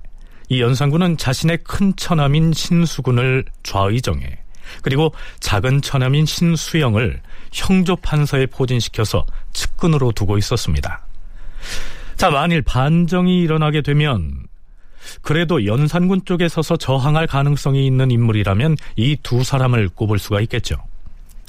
이 0.49 0.61
연산군은 0.61 1.18
자신의 1.18 1.59
큰 1.63 1.95
처남인 1.95 2.53
신수군을 2.53 3.45
좌의정에 3.63 4.26
그리고 4.82 5.13
작은 5.39 5.82
처남인 5.82 6.26
신수영을 6.26 7.22
형조 7.51 7.95
판서에 7.97 8.47
포진시켜서 8.47 9.26
측근으로 9.53 10.11
두고 10.11 10.38
있었습니다. 10.38 11.05
자, 12.16 12.30
만일 12.30 12.61
반정이 12.61 13.41
일어나게 13.41 13.82
되면 13.82 14.44
그래도 15.21 15.65
연산군 15.65 16.25
쪽에 16.25 16.47
서서 16.47 16.77
저항할 16.77 17.27
가능성이 17.27 17.85
있는 17.85 18.11
인물이라면 18.11 18.77
이 18.95 19.17
두 19.23 19.43
사람을 19.43 19.89
꼽을 19.89 20.19
수가 20.19 20.41
있겠죠. 20.41 20.75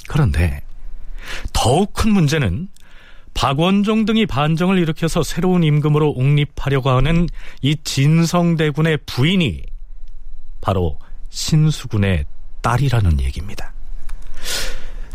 그런데 0.09 0.61
더욱 1.52 1.92
큰 1.92 2.12
문제는 2.12 2.68
박원종 3.34 4.07
등이 4.07 4.24
반정을 4.26 4.78
일으켜서 4.78 5.22
새로운 5.22 5.62
임금으로 5.62 6.12
옹립하려고 6.12 6.90
하는 6.90 7.28
이 7.61 7.76
진성대군의 7.84 8.98
부인이 9.04 9.62
바로 10.62 10.98
신수군의 11.30 12.24
딸이라는 12.62 13.20
얘기입니다. 13.20 13.72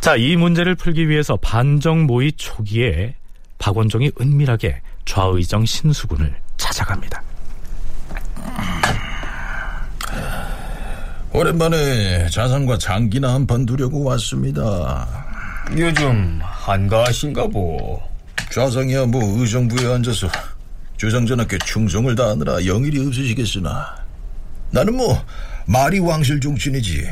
자, 0.01 0.15
이 0.15 0.35
문제를 0.35 0.75
풀기 0.75 1.09
위해서 1.09 1.35
반정 1.37 2.05
모의 2.05 2.33
초기에 2.33 3.15
박원종이 3.57 4.11
은밀하게 4.19 4.81
좌의정 5.05 5.65
신수군을 5.65 6.35
찾아갑니다. 6.57 7.23
오랜만에 11.33 12.29
자상과 12.29 12.77
장기나 12.77 13.33
한 13.33 13.47
판 13.47 13.65
두려고 13.65 14.03
왔습니다. 14.03 15.07
요즘 15.77 16.39
한가하신가 16.43 17.47
보. 17.47 18.01
좌상이야 18.51 19.05
뭐 19.05 19.21
의정부에 19.39 19.93
앉아서 19.93 20.27
주상전하께 20.97 21.57
충성을 21.65 22.13
다하느라 22.15 22.65
영일이 22.65 22.99
없으시겠으나 23.07 23.95
나는 24.71 24.95
뭐 24.97 25.23
말이 25.65 25.99
왕실 25.99 26.39
종친이지. 26.41 27.07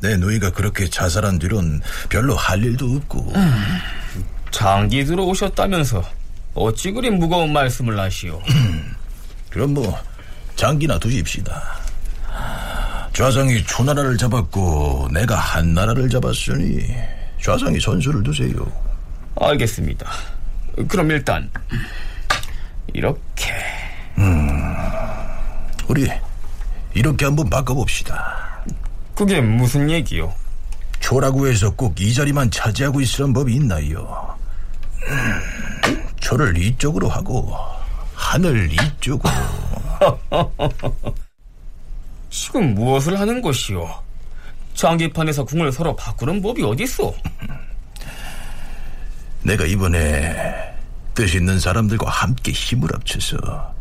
내 0.00 0.16
누이가 0.16 0.50
그렇게 0.50 0.88
자살한 0.88 1.38
뒤론 1.38 1.80
별로 2.08 2.34
할 2.34 2.62
일도 2.64 2.96
없고. 2.96 3.32
음, 3.36 3.52
장기 4.50 5.04
들어오셨다면서 5.04 6.02
어찌 6.54 6.90
그리 6.90 7.10
무거운 7.10 7.52
말씀을 7.52 7.98
하시오. 7.98 8.42
그럼 9.50 9.74
뭐 9.74 9.96
장기나 10.60 10.98
두십시다. 10.98 11.62
좌상이 13.14 13.64
초나라를 13.64 14.18
잡았고 14.18 15.08
내가 15.10 15.34
한나라를 15.34 16.10
잡았으니 16.10 16.84
좌상이 17.42 17.80
선수를 17.80 18.22
두세요. 18.22 18.70
알겠습니다. 19.40 20.06
그럼 20.86 21.12
일단 21.12 21.50
이렇게. 22.92 23.54
음, 24.18 24.74
우리 25.88 26.06
이렇게 26.92 27.24
한번 27.24 27.48
바꿔봅시다. 27.48 28.60
그게 29.14 29.40
무슨 29.40 29.88
얘기요? 29.88 30.30
초라고 31.00 31.48
해서 31.48 31.70
꼭 31.70 31.98
이 31.98 32.12
자리만 32.12 32.50
차지하고 32.50 33.00
있으란 33.00 33.32
법이 33.32 33.54
있나요? 33.54 34.36
음, 35.08 36.04
초를 36.20 36.58
이쪽으로 36.58 37.08
하고 37.08 37.50
하늘 38.14 38.70
이쪽으로. 38.70 39.32
지금 42.30 42.74
무엇을 42.74 43.18
하는 43.18 43.42
것이오? 43.42 43.88
장기판에서 44.74 45.44
궁을 45.44 45.72
서로 45.72 45.94
바꾸는 45.94 46.40
법이 46.40 46.62
어딨어? 46.62 47.12
내가 49.42 49.64
이번에 49.64 50.36
뜻 51.14 51.34
있는 51.34 51.58
사람들과 51.58 52.08
함께 52.10 52.52
힘을 52.52 52.92
합쳐서 52.94 53.74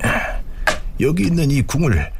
여기 1.00 1.24
있는 1.24 1.50
이 1.50 1.62
궁을 1.62 2.12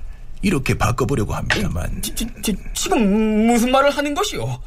이렇게 0.43 0.77
바꿔보려고 0.77 1.35
합니다만 1.35 2.01
지, 2.03 2.15
지, 2.15 2.57
지금 2.75 3.47
무슨 3.47 3.71
말을 3.71 3.91
하는 3.91 4.15
것이오? 4.15 4.59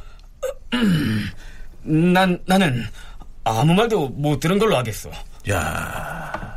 난 1.84 2.40
나는 2.46 2.84
아무 3.44 3.74
말도 3.74 4.10
못 4.10 4.40
들은 4.40 4.60
걸로 4.60 4.78
하겠소. 4.78 5.12
야, 5.50 6.51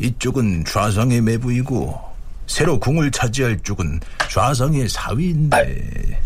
이쪽은 0.00 0.64
좌상의 0.64 1.20
매부이고 1.20 2.08
새로 2.46 2.78
궁을 2.78 3.10
차지할 3.10 3.58
쪽은 3.60 4.00
좌상의 4.30 4.88
사위인데. 4.88 6.20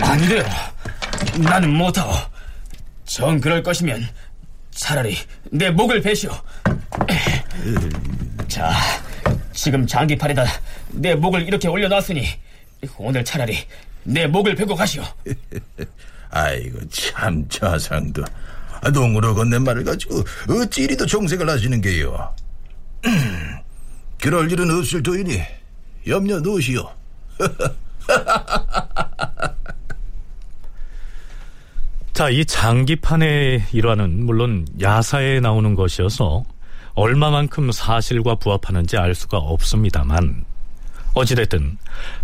안 0.00 0.18
돼요. 0.28 0.44
나는 1.38 1.70
못하오. 1.74 2.12
정 3.04 3.40
그럴 3.40 3.62
것이면 3.62 4.08
차라리 4.70 5.16
내 5.50 5.70
목을 5.70 6.00
베시오. 6.00 6.30
자, 8.48 8.72
지금 9.52 9.86
장기판에다 9.86 10.44
내 10.92 11.14
목을 11.14 11.42
이렇게 11.42 11.68
올려놨으니 11.68 12.26
오늘 12.96 13.24
차라리 13.24 13.58
내 14.04 14.26
목을 14.26 14.54
베고 14.54 14.74
가시오. 14.74 15.04
아이고 16.30 16.78
참 16.88 17.46
좌상도 17.48 18.24
농으로 18.88 19.34
건넨 19.34 19.62
말을 19.64 19.84
가지고 19.84 20.22
어찌 20.48 20.84
이리도 20.84 21.06
정색을 21.06 21.48
하시는 21.48 21.80
게요. 21.80 22.34
그럴 24.20 24.50
일은 24.50 24.70
없을 24.70 25.02
터이니 25.02 25.40
염려 26.06 26.40
놓으시오. 26.40 26.90
자, 32.12 32.28
이 32.28 32.44
장기판의 32.44 33.64
일화는 33.72 34.26
물론 34.26 34.66
야사에 34.80 35.40
나오는 35.40 35.74
것이어서 35.74 36.44
얼마만큼 36.94 37.72
사실과 37.72 38.34
부합하는지 38.34 38.98
알 38.98 39.14
수가 39.14 39.38
없습니다만 39.38 40.44
어찌됐든 41.14 41.78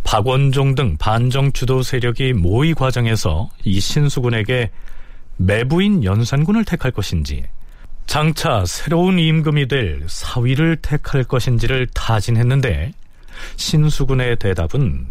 박원종 0.05 0.75
등 0.75 0.97
반정 0.99 1.53
주도 1.53 1.83
세력이 1.83 2.35
모의 2.35 2.75
과정에서 2.75 3.49
이 3.65 3.81
신수군에게 3.81 4.71
매부인 5.37 6.05
연산군을 6.05 6.64
택할 6.64 6.91
것인지 6.91 7.45
장차 8.07 8.64
새로운 8.66 9.18
임금이 9.18 9.68
될 9.68 10.05
사위를 10.07 10.76
택할 10.76 11.24
것인지를 11.24 11.89
타진했는데 11.89 12.93
신수군의 13.57 14.37
대답은 14.37 15.09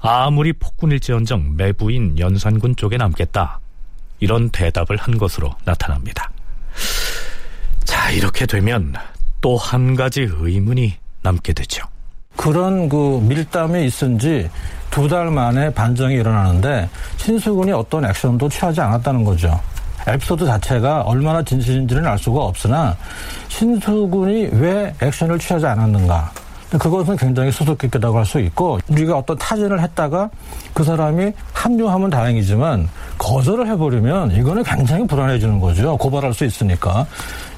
아무리 0.00 0.52
폭군일지언정 0.52 1.56
매부인 1.56 2.18
연산군 2.18 2.76
쪽에 2.76 2.96
남겠다 2.96 3.60
이런 4.20 4.50
대답을 4.50 4.96
한 4.96 5.16
것으로 5.16 5.54
나타납니다. 5.64 6.30
자 7.84 8.10
이렇게 8.10 8.46
되면 8.46 8.94
또 9.40 9.56
한 9.56 9.94
가지 9.94 10.22
의문이 10.22 10.94
남게 11.22 11.52
되죠. 11.52 11.84
그런 12.38 12.88
그 12.88 13.20
밀담이 13.22 13.84
있은 13.86 14.18
지 14.18 14.48
두 14.90 15.06
달 15.06 15.30
만에 15.30 15.68
반정이 15.70 16.14
일어나는데 16.14 16.88
신수군이 17.18 17.70
어떤 17.72 18.06
액션도 18.06 18.48
취하지 18.48 18.80
않았다는 18.80 19.22
거죠. 19.22 19.60
에피소드 20.06 20.46
자체가 20.46 21.02
얼마나 21.02 21.42
진실인지는 21.42 22.06
알 22.06 22.18
수가 22.18 22.40
없으나 22.40 22.96
신수군이 23.48 24.48
왜 24.52 24.94
액션을 25.02 25.38
취하지 25.38 25.66
않았는가 25.66 26.32
그것은 26.78 27.16
굉장히 27.16 27.52
수수께끼다고 27.52 28.16
할 28.18 28.24
수 28.24 28.40
있고 28.40 28.78
우리가 28.88 29.18
어떤 29.18 29.36
타진을 29.36 29.80
했다가 29.82 30.30
그 30.72 30.82
사람이 30.82 31.32
합류하면 31.52 32.08
다행이지만 32.10 32.88
거절을 33.18 33.66
해버리면 33.68 34.32
이거는 34.32 34.62
굉장히 34.62 35.06
불안해지는 35.06 35.60
거죠. 35.60 35.96
고발할 35.98 36.32
수 36.32 36.44
있으니까. 36.46 37.06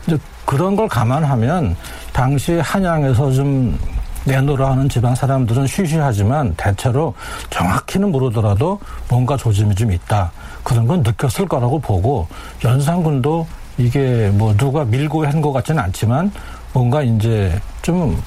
이제 0.06 0.18
그런 0.44 0.74
걸 0.74 0.88
감안하면 0.88 1.76
당시 2.12 2.54
한양에서 2.58 3.30
좀 3.32 3.78
내노라 4.24 4.72
하는 4.72 4.88
지방 4.88 5.14
사람들은 5.14 5.66
쉬쉬하지만 5.66 6.54
대체로 6.56 7.14
정확히는 7.50 8.10
모르더라도 8.10 8.78
뭔가 9.08 9.36
조짐이 9.36 9.74
좀 9.74 9.92
있다. 9.92 10.30
그런 10.62 10.86
건 10.86 11.02
느꼈을 11.02 11.46
거라고 11.48 11.78
보고 11.78 12.28
연산군도 12.64 13.46
이게 13.78 14.30
뭐 14.34 14.54
누가 14.56 14.84
밀고 14.84 15.26
한 15.26 15.40
것 15.40 15.52
같지는 15.52 15.82
않지만 15.84 16.30
뭔가 16.72 17.02
이제 17.02 17.58
좀 17.82 18.20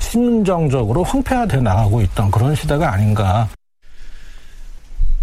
심정적으로 0.00 1.04
황폐화돼 1.04 1.60
나가고 1.60 2.02
있던 2.02 2.30
그런 2.30 2.54
시대가 2.54 2.92
아닌가. 2.92 3.48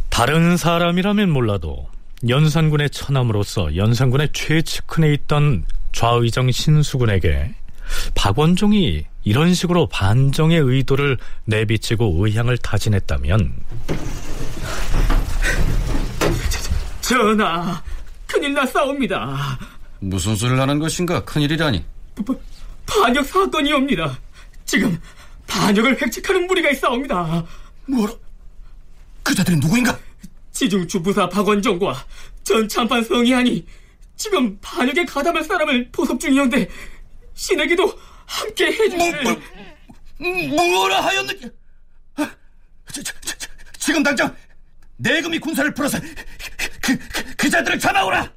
다른 0.09 0.57
사람이라면 0.57 1.29
몰라도 1.29 1.87
연산군의 2.27 2.89
처남으로서 2.89 3.75
연산군의 3.75 4.29
최측근에 4.33 5.13
있던 5.13 5.65
좌의정 5.91 6.49
신수군에게 6.49 7.53
박원종이 8.15 9.05
이런 9.27 9.53
식으로 9.53 9.87
반정의 9.87 10.57
의도를 10.57 11.17
내비치고 11.43 12.25
의향을 12.25 12.57
타진했다면 12.59 13.53
전하, 17.01 17.83
큰일 18.25 18.53
났사옵니다. 18.53 19.59
무슨 19.99 20.33
소리를 20.33 20.57
하는 20.57 20.79
것인가? 20.79 21.25
큰일이라니. 21.25 21.83
반역 22.85 23.25
사건이옵니다. 23.25 24.17
지금 24.63 24.97
반역을 25.45 26.01
획책하는 26.01 26.47
무리가 26.47 26.69
있사옵니다. 26.71 27.43
뭐라? 27.85 28.13
그자들이 29.23 29.57
누구인가? 29.57 29.99
지중 30.53 30.87
주부사 30.87 31.27
박원종과 31.27 32.05
전 32.43 32.65
참판 32.69 33.03
성희안이 33.03 33.65
지금 34.15 34.57
반역에 34.61 35.03
가담할 35.03 35.43
사람을 35.43 35.89
포섭 35.91 36.17
중이온데 36.17 36.69
신에게도 37.33 38.07
함께 38.27 38.67
해주실 38.67 39.23
뭐, 39.23 39.41
뭐, 40.19 40.67
뭐라 40.67 41.01
하였느냐? 41.03 41.49
저, 42.91 43.01
저, 43.03 43.13
저, 43.21 43.47
지금 43.79 44.03
당장 44.03 44.35
내금이 44.97 45.39
군사를 45.39 45.73
풀어서 45.73 45.99
그, 46.81 46.97
그, 46.97 47.35
그 47.35 47.49
자들을 47.49 47.79
잡아오라! 47.79 48.31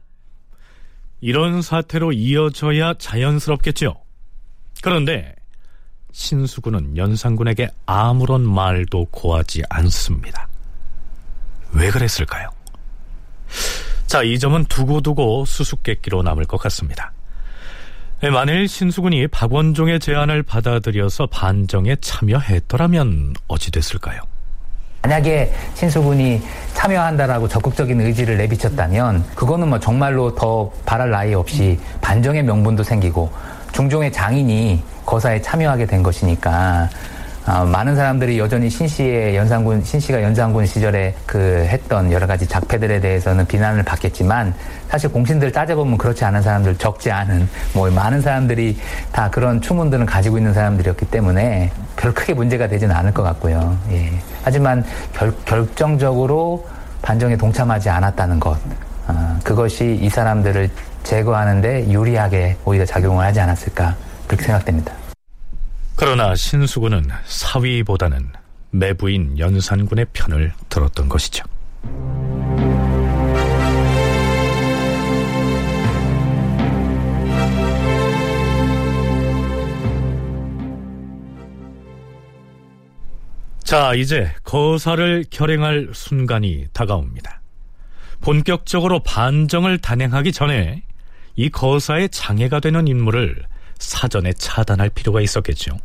이런 1.21 1.61
사태로 1.61 2.13
이어져야 2.13 2.95
자연스럽겠죠. 2.95 4.03
그런데 4.83 5.35
신수군은 6.13 6.97
연산군에게 6.97 7.69
아무런 7.87 8.43
말도 8.43 9.07
고하지 9.07 9.63
않습니다. 9.69 10.49
왜 11.73 11.91
그랬을까요? 11.91 12.51
자, 14.07 14.23
이 14.23 14.39
점은 14.39 14.65
두고두고 14.65 15.45
수수께끼로 15.45 16.23
남을 16.23 16.47
것 16.47 16.57
같습니다. 16.59 17.13
만일 18.29 18.69
신수군이 18.69 19.29
박원종의 19.29 19.99
제안을 19.99 20.43
받아들여서 20.43 21.29
반정에 21.29 21.97
참여했더라면 22.01 23.33
어찌 23.49 23.71
됐을까요? 23.71 24.21
만약에 25.03 25.51
신수군이 25.75 26.43
참여한다라고 26.75 27.49
적극적인 27.49 27.99
의지를 28.03 28.37
내비쳤다면 28.37 29.25
그거는 29.35 29.69
뭐 29.69 29.81
정말로 29.81 30.35
더 30.35 30.71
바랄 30.85 31.11
나위 31.11 31.33
없이 31.33 31.79
반정의 32.03 32.43
명분도 32.43 32.83
생기고 32.83 33.33
중종의 33.73 34.13
장인이 34.13 34.83
거사에 35.07 35.41
참여하게 35.41 35.87
된 35.87 36.03
것이니까 36.03 36.91
어, 37.47 37.65
많은 37.65 37.97
사람들이 37.97 38.39
여전히 38.39 38.69
신 38.69 38.87
씨의 38.87 39.35
연산군 39.35 39.83
신 39.83 39.99
씨가 39.99 40.23
연산군 40.23 40.67
시절에 40.67 41.15
그 41.25 41.67
했던 41.69 42.13
여러 42.13 42.27
가지 42.27 42.47
작패들에 42.47 43.01
대해서는 43.01 43.47
비난을 43.47 43.83
받겠지만 43.83 44.55
사실 44.91 45.09
공신들 45.11 45.53
따져보면 45.53 45.97
그렇지 45.97 46.25
않은 46.25 46.43
사람들 46.43 46.77
적지 46.77 47.13
않은 47.13 47.49
뭐 47.75 47.89
많은 47.91 48.21
사람들이 48.21 48.77
다 49.13 49.31
그런 49.31 49.61
추문들은 49.61 50.05
가지고 50.05 50.37
있는 50.37 50.53
사람들이었기 50.53 51.07
때문에 51.07 51.71
별 51.97 52.13
크게 52.13 52.35
문제가 52.35 52.67
되지는 52.67 52.95
않을 52.97 53.15
것 53.15 53.23
같고요. 53.23 53.79
예. 53.93 54.11
하지만 54.43 54.85
결, 55.15 55.33
결정적으로 55.45 56.67
반정에 57.03 57.37
동참하지 57.37 57.89
않았다는 57.89 58.41
것 58.41 58.59
어, 59.07 59.39
그것이 59.45 59.97
이 60.03 60.09
사람들을 60.09 60.69
제거하는데 61.05 61.91
유리하게 61.91 62.57
오히려 62.65 62.85
작용을 62.85 63.25
하지 63.25 63.39
않았을까 63.39 63.95
그렇게 64.27 64.45
생각됩니다. 64.45 64.93
그러나 65.95 66.35
신수군은 66.35 67.05
사위보다는 67.27 68.33
매부인 68.73 69.39
연산군의 69.39 70.07
편을 70.13 70.53
들었던 70.69 71.09
것이죠. 71.09 71.45
자, 83.71 83.95
이제 83.95 84.35
거사를 84.43 85.25
결행할 85.31 85.91
순간이 85.95 86.67
다가옵니다. 86.73 87.41
본격적으로 88.21 89.01
반정을 89.05 89.79
단행하기 89.79 90.33
전에 90.33 90.83
이 91.37 91.51
거사의 91.51 92.09
장애가 92.09 92.59
되는 92.59 92.89
인물을 92.89 93.45
사전에 93.79 94.33
차단할 94.33 94.91
필요가 94.91 95.21
있었겠죠. 95.21 95.79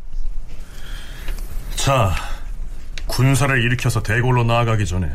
자, 1.76 2.12
군사를 3.06 3.56
일으켜서 3.62 4.02
대궐로 4.02 4.42
나아가기 4.42 4.84
전에 4.84 5.08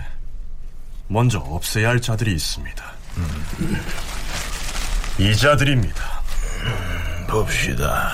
먼저 1.09 1.39
없애야 1.39 1.89
할 1.89 1.99
자들이 1.99 2.31
있습니다. 2.31 2.85
음. 3.17 3.81
이 5.19 5.35
자들입니다. 5.35 6.21
봅시다. 7.27 8.11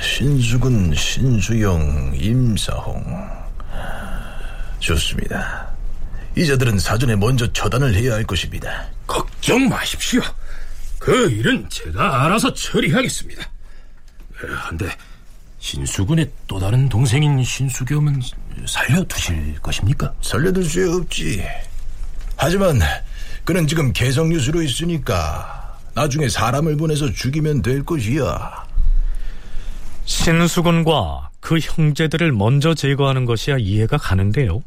신수근, 0.00 0.94
신수영, 0.94 2.12
임사홍. 2.14 3.45
좋습니다. 4.86 5.68
이자들은 6.36 6.78
사전에 6.78 7.16
먼저 7.16 7.50
처단을 7.52 7.94
해야 7.94 8.14
할 8.14 8.24
것입니다. 8.24 8.86
걱정 9.06 9.68
마십시오. 9.68 10.20
그 10.98 11.30
일은 11.30 11.68
제가 11.68 12.24
알아서 12.24 12.52
처리하겠습니다. 12.52 13.42
에, 13.42 14.46
한데 14.54 14.88
신수군의 15.58 16.30
또 16.46 16.60
다른 16.60 16.88
동생인 16.88 17.42
신수겸은 17.42 18.20
살려두실 18.66 19.58
것입니까? 19.60 20.14
살려둘 20.20 20.64
수 20.64 21.00
없지. 21.00 21.44
하지만 22.36 22.80
그는 23.44 23.66
지금 23.66 23.92
개성유수로 23.92 24.62
있으니까 24.62 25.78
나중에 25.94 26.28
사람을 26.28 26.76
보내서 26.76 27.10
죽이면 27.10 27.62
될 27.62 27.82
것이야. 27.82 28.64
신수군과 30.04 31.30
그 31.40 31.58
형제들을 31.58 32.30
먼저 32.32 32.74
제거하는 32.74 33.24
것이야 33.24 33.56
이해가 33.58 33.96
가는데요. 33.96 34.62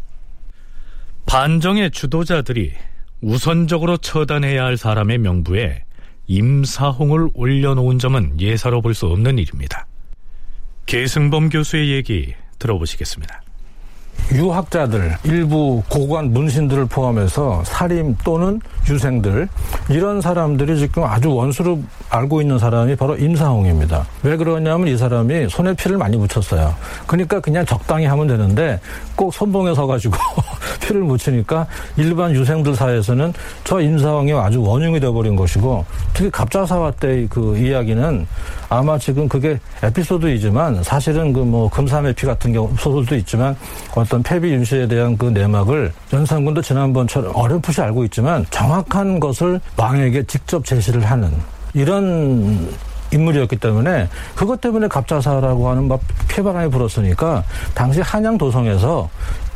반정의 1.30 1.91
주도자들이 1.91 2.73
우선적으로 3.21 3.97
처단해야 3.97 4.65
할 4.65 4.77
사람의 4.77 5.19
명부에 5.19 5.84
임사홍을 6.25 7.30
올려놓은 7.36 7.99
점은 7.99 8.41
예사로 8.41 8.82
볼 8.82 8.95
수 8.95 9.05
없는 9.05 9.38
일입니다. 9.38 9.86
계승범 10.88 11.49
교수의 11.49 11.91
얘기 11.91 12.34
들어보시겠습니다. 12.57 13.43
유학자들, 14.32 15.17
일부 15.24 15.82
고관 15.89 16.32
문신들을 16.32 16.86
포함해서 16.86 17.63
살인 17.65 18.15
또는 18.24 18.61
유생들 18.88 19.47
이런 19.89 20.22
사람들이 20.22 20.78
지금 20.78 21.03
아주 21.03 21.34
원수로 21.34 21.80
알고 22.09 22.41
있는 22.41 22.59
사람이 22.59 22.95
바로 22.95 23.15
임사홍입니다. 23.17 24.05
왜 24.24 24.38
그러냐면 24.38 24.88
이 24.88 24.97
사람이 24.97 25.49
손에 25.49 25.74
피를 25.74 25.97
많이 25.97 26.15
묻혔어요. 26.17 26.76
그러니까 27.07 27.39
그냥 27.39 27.65
적당히 27.65 28.05
하면 28.05 28.28
되는데 28.28 28.80
꼭 29.15 29.34
선봉에 29.34 29.74
서가지고 29.74 30.15
피를 30.82 31.01
묻히니까 31.01 31.65
일반 31.97 32.32
유생들 32.32 32.76
사이에서는 32.76 33.34
저 33.63 33.82
임사홍이 33.82 34.34
아주 34.34 34.61
원흉이 34.61 34.99
되어버린 34.99 35.36
것이고 35.36 35.86
특히 36.13 36.30
갑자사화 36.30 36.91
때그 36.91 37.57
이야기는 37.57 38.28
아마 38.70 38.97
지금 38.99 39.28
그게 39.28 39.59
에피소드이지만 39.84 40.84
사실은 40.84 41.34
그 41.34 41.39
뭐 41.49 41.67
금삼의 41.70 42.13
피 42.13 42.28
같은 42.28 42.53
경우 42.53 42.70
소설도 42.78 43.15
있지만 43.15 43.55
어떤 43.95 44.22
폐비 44.22 44.49
윤씨에 44.51 44.88
대한 44.88 45.17
그 45.17 45.26
내막을 45.26 45.91
연산군도 46.13 46.61
지난번처럼 46.61 47.32
어렴풋이 47.36 47.82
알고 47.82 48.03
있지만 48.05 48.45
정확한 48.51 49.20
것을 49.20 49.59
왕에게 49.76 50.24
직접 50.24 50.63
제시를 50.63 51.03
하는 51.03 51.32
이런 51.74 52.70
인물이었기 53.12 53.57
때문에 53.57 54.10
그것 54.36 54.62
때문에 54.62 54.88
갑자사라고 54.88 55.70
하는 55.70 55.88
막 55.88 56.01
쾌바람이 56.28 56.70
불었으니까 56.72 57.43
당시 57.74 58.01
한양 58.01 58.38
도성에서 58.38 59.10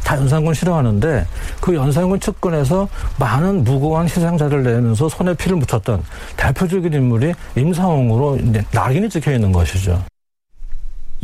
다 0.03 0.17
연산군 0.17 0.53
싫어하는데 0.53 1.25
그 1.61 1.73
연산군 1.75 2.19
측근에서 2.19 2.87
많은 3.19 3.63
무고한 3.63 4.05
희생자를 4.05 4.63
내면서 4.63 5.07
손에 5.07 5.33
피를 5.33 5.57
묻혔던 5.57 6.03
대표적인 6.35 6.93
인물이 6.93 7.33
임사홍으로 7.55 8.39
낙인이 8.71 9.09
찍혀 9.09 9.33
있는 9.33 9.51
것이죠. 9.51 10.03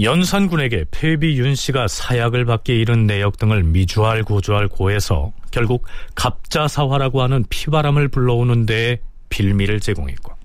연산군에게 0.02 0.86
폐비 0.92 1.38
윤 1.38 1.56
씨가 1.56 1.90
사약을 1.90 2.46
받게 2.46 2.74
이른 2.74 3.06
내역 3.06 3.38
등을 3.38 3.64
미주알 3.64 4.24
고주알 4.24 4.70
고해서 4.70 5.34
결국 5.52 5.86
갑자사화라고 6.16 7.22
하는 7.22 7.44
피바람을 7.50 8.08
불러오는 8.08 8.66
데에 8.66 9.00
빌미를 9.28 9.82
제공했고 9.82 10.39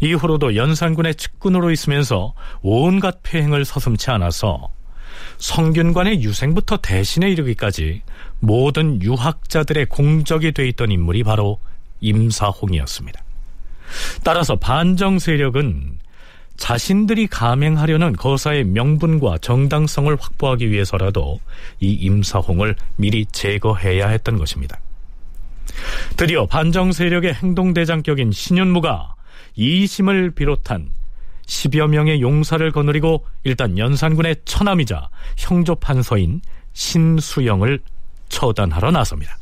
이후로도 0.00 0.56
연산군의 0.56 1.16
측근으로 1.16 1.70
있으면서 1.70 2.34
온갖 2.62 3.20
폐행을 3.22 3.64
서슴치 3.64 4.10
않아서 4.10 4.70
성균관의 5.38 6.22
유생부터 6.22 6.78
대신에 6.78 7.30
이르기까지 7.30 8.02
모든 8.40 9.02
유학자들의 9.02 9.86
공적이 9.86 10.52
돼 10.52 10.68
있던 10.68 10.90
인물이 10.90 11.24
바로 11.24 11.58
임사홍이었습니다. 12.00 13.22
따라서 14.22 14.56
반정 14.56 15.18
세력은 15.18 15.98
자신들이 16.56 17.26
감행하려는 17.26 18.14
거사의 18.14 18.64
명분과 18.64 19.38
정당성을 19.38 20.16
확보하기 20.18 20.70
위해서라도 20.70 21.40
이 21.80 21.92
임사홍을 21.92 22.76
미리 22.96 23.26
제거해야 23.26 24.08
했던 24.08 24.38
것입니다. 24.38 24.78
드디어 26.16 26.46
반정 26.46 26.92
세력의 26.92 27.34
행동대장격인 27.34 28.30
신윤무가 28.30 29.13
이심을 29.56 30.32
비롯한 30.32 30.90
10여 31.46 31.88
명의 31.88 32.20
용사를 32.20 32.70
거느리고 32.72 33.24
일단 33.44 33.78
연산군의 33.78 34.36
처남이자 34.44 35.08
형조판서인 35.36 36.40
신수영을 36.72 37.80
처단하러 38.28 38.90
나섭니다. 38.90 39.36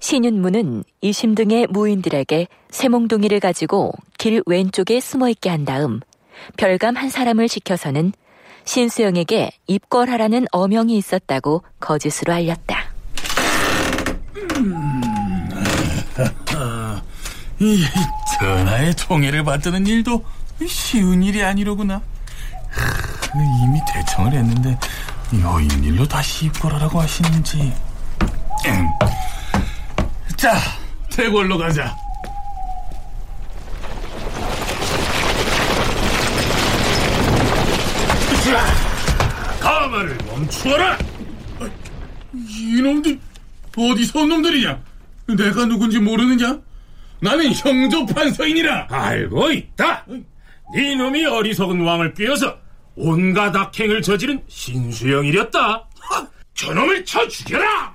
신윤무는 0.00 0.84
이심 1.00 1.34
등의 1.34 1.66
무인들에게 1.70 2.48
쇠몽둥이를 2.70 3.40
가지고 3.40 3.92
길 4.18 4.42
왼쪽에 4.46 5.00
숨어 5.00 5.28
있게 5.30 5.50
한 5.50 5.64
다음 5.64 6.00
별감 6.56 6.96
한 6.96 7.08
사람을 7.08 7.48
시켜서는 7.48 8.12
신수영에게 8.64 9.50
입궐하라는 9.66 10.46
어명이 10.52 10.96
있었다고 10.96 11.62
거짓으로 11.80 12.32
알렸다. 12.32 12.90
이 17.58 17.84
전하의 18.38 18.94
총애를 18.94 19.44
받드는 19.44 19.86
일도 19.86 20.24
쉬운 20.68 21.22
일이 21.22 21.42
아니로구나. 21.42 22.00
이미 23.34 23.80
대청을 23.92 24.32
했는데 24.32 24.78
여인일로 25.40 26.06
다시 26.06 26.46
입궐하라고 26.46 27.00
하시는지. 27.00 27.72
자, 30.36 30.58
대궐로 31.10 31.56
가자. 31.56 31.96
자, 38.44 38.66
가마를 39.60 40.18
멈추어라. 40.26 40.98
이놈들 42.34 43.18
어디서 43.76 44.20
온 44.20 44.28
놈들이냐? 44.28 44.78
내가 45.36 45.64
누군지 45.64 45.98
모르느냐? 45.98 46.58
나는 47.20 47.52
형조판 47.52 48.32
서인이라 48.32 48.88
알고 48.90 49.52
있다. 49.52 50.04
네 50.74 50.94
놈이 50.94 51.24
어리석은 51.24 51.80
왕을 51.80 52.14
꿰어서 52.14 52.58
온갖 52.96 53.54
악행을 53.54 54.02
저지른 54.02 54.42
신수영이렸다. 54.48 55.88
저놈을 56.54 57.04
쳐 57.04 57.26
죽여라. 57.28 57.94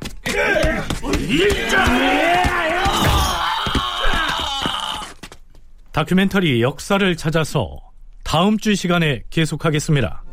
다큐멘터리 5.91 6.61
역사를 6.61 7.17
찾아서 7.17 7.77
다음 8.23 8.57
주 8.57 8.75
시간에 8.75 9.23
계속하겠습니다. 9.29 10.23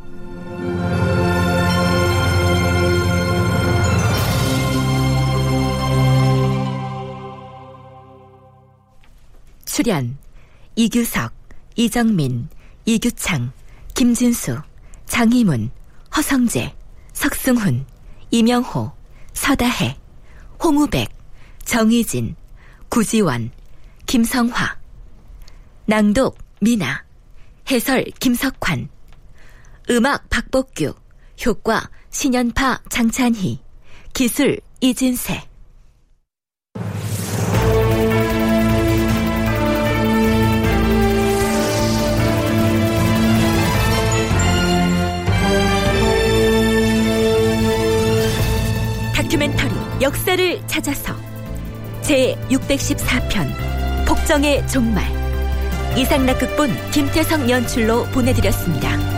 출연 9.78 10.18
이규석, 10.74 11.32
이정민, 11.76 12.48
이규창, 12.84 13.52
김진수, 13.94 14.60
장희문, 15.06 15.70
허성재, 16.16 16.74
석승훈, 17.12 17.86
이명호, 18.32 18.90
서다해, 19.34 19.96
홍우백, 20.60 21.08
정희진, 21.64 22.34
구지원, 22.88 23.52
김성화 24.06 24.78
낭독 25.86 26.38
미나 26.60 27.04
해설 27.70 28.02
김석환 28.18 28.88
음악 29.90 30.28
박복규 30.28 30.92
효과 31.46 31.88
신연파 32.10 32.80
장찬희 32.88 33.60
기술 34.12 34.60
이진세 34.80 35.47
다큐멘터리 49.28 49.74
역사를 50.00 50.66
찾아서 50.66 51.14
제 52.00 52.34
614편 52.48 54.06
복정의 54.06 54.66
종말 54.68 55.04
이상락 55.98 56.38
극본 56.38 56.70
김태성 56.92 57.50
연출로 57.50 58.04
보내드렸습니다. 58.06 59.17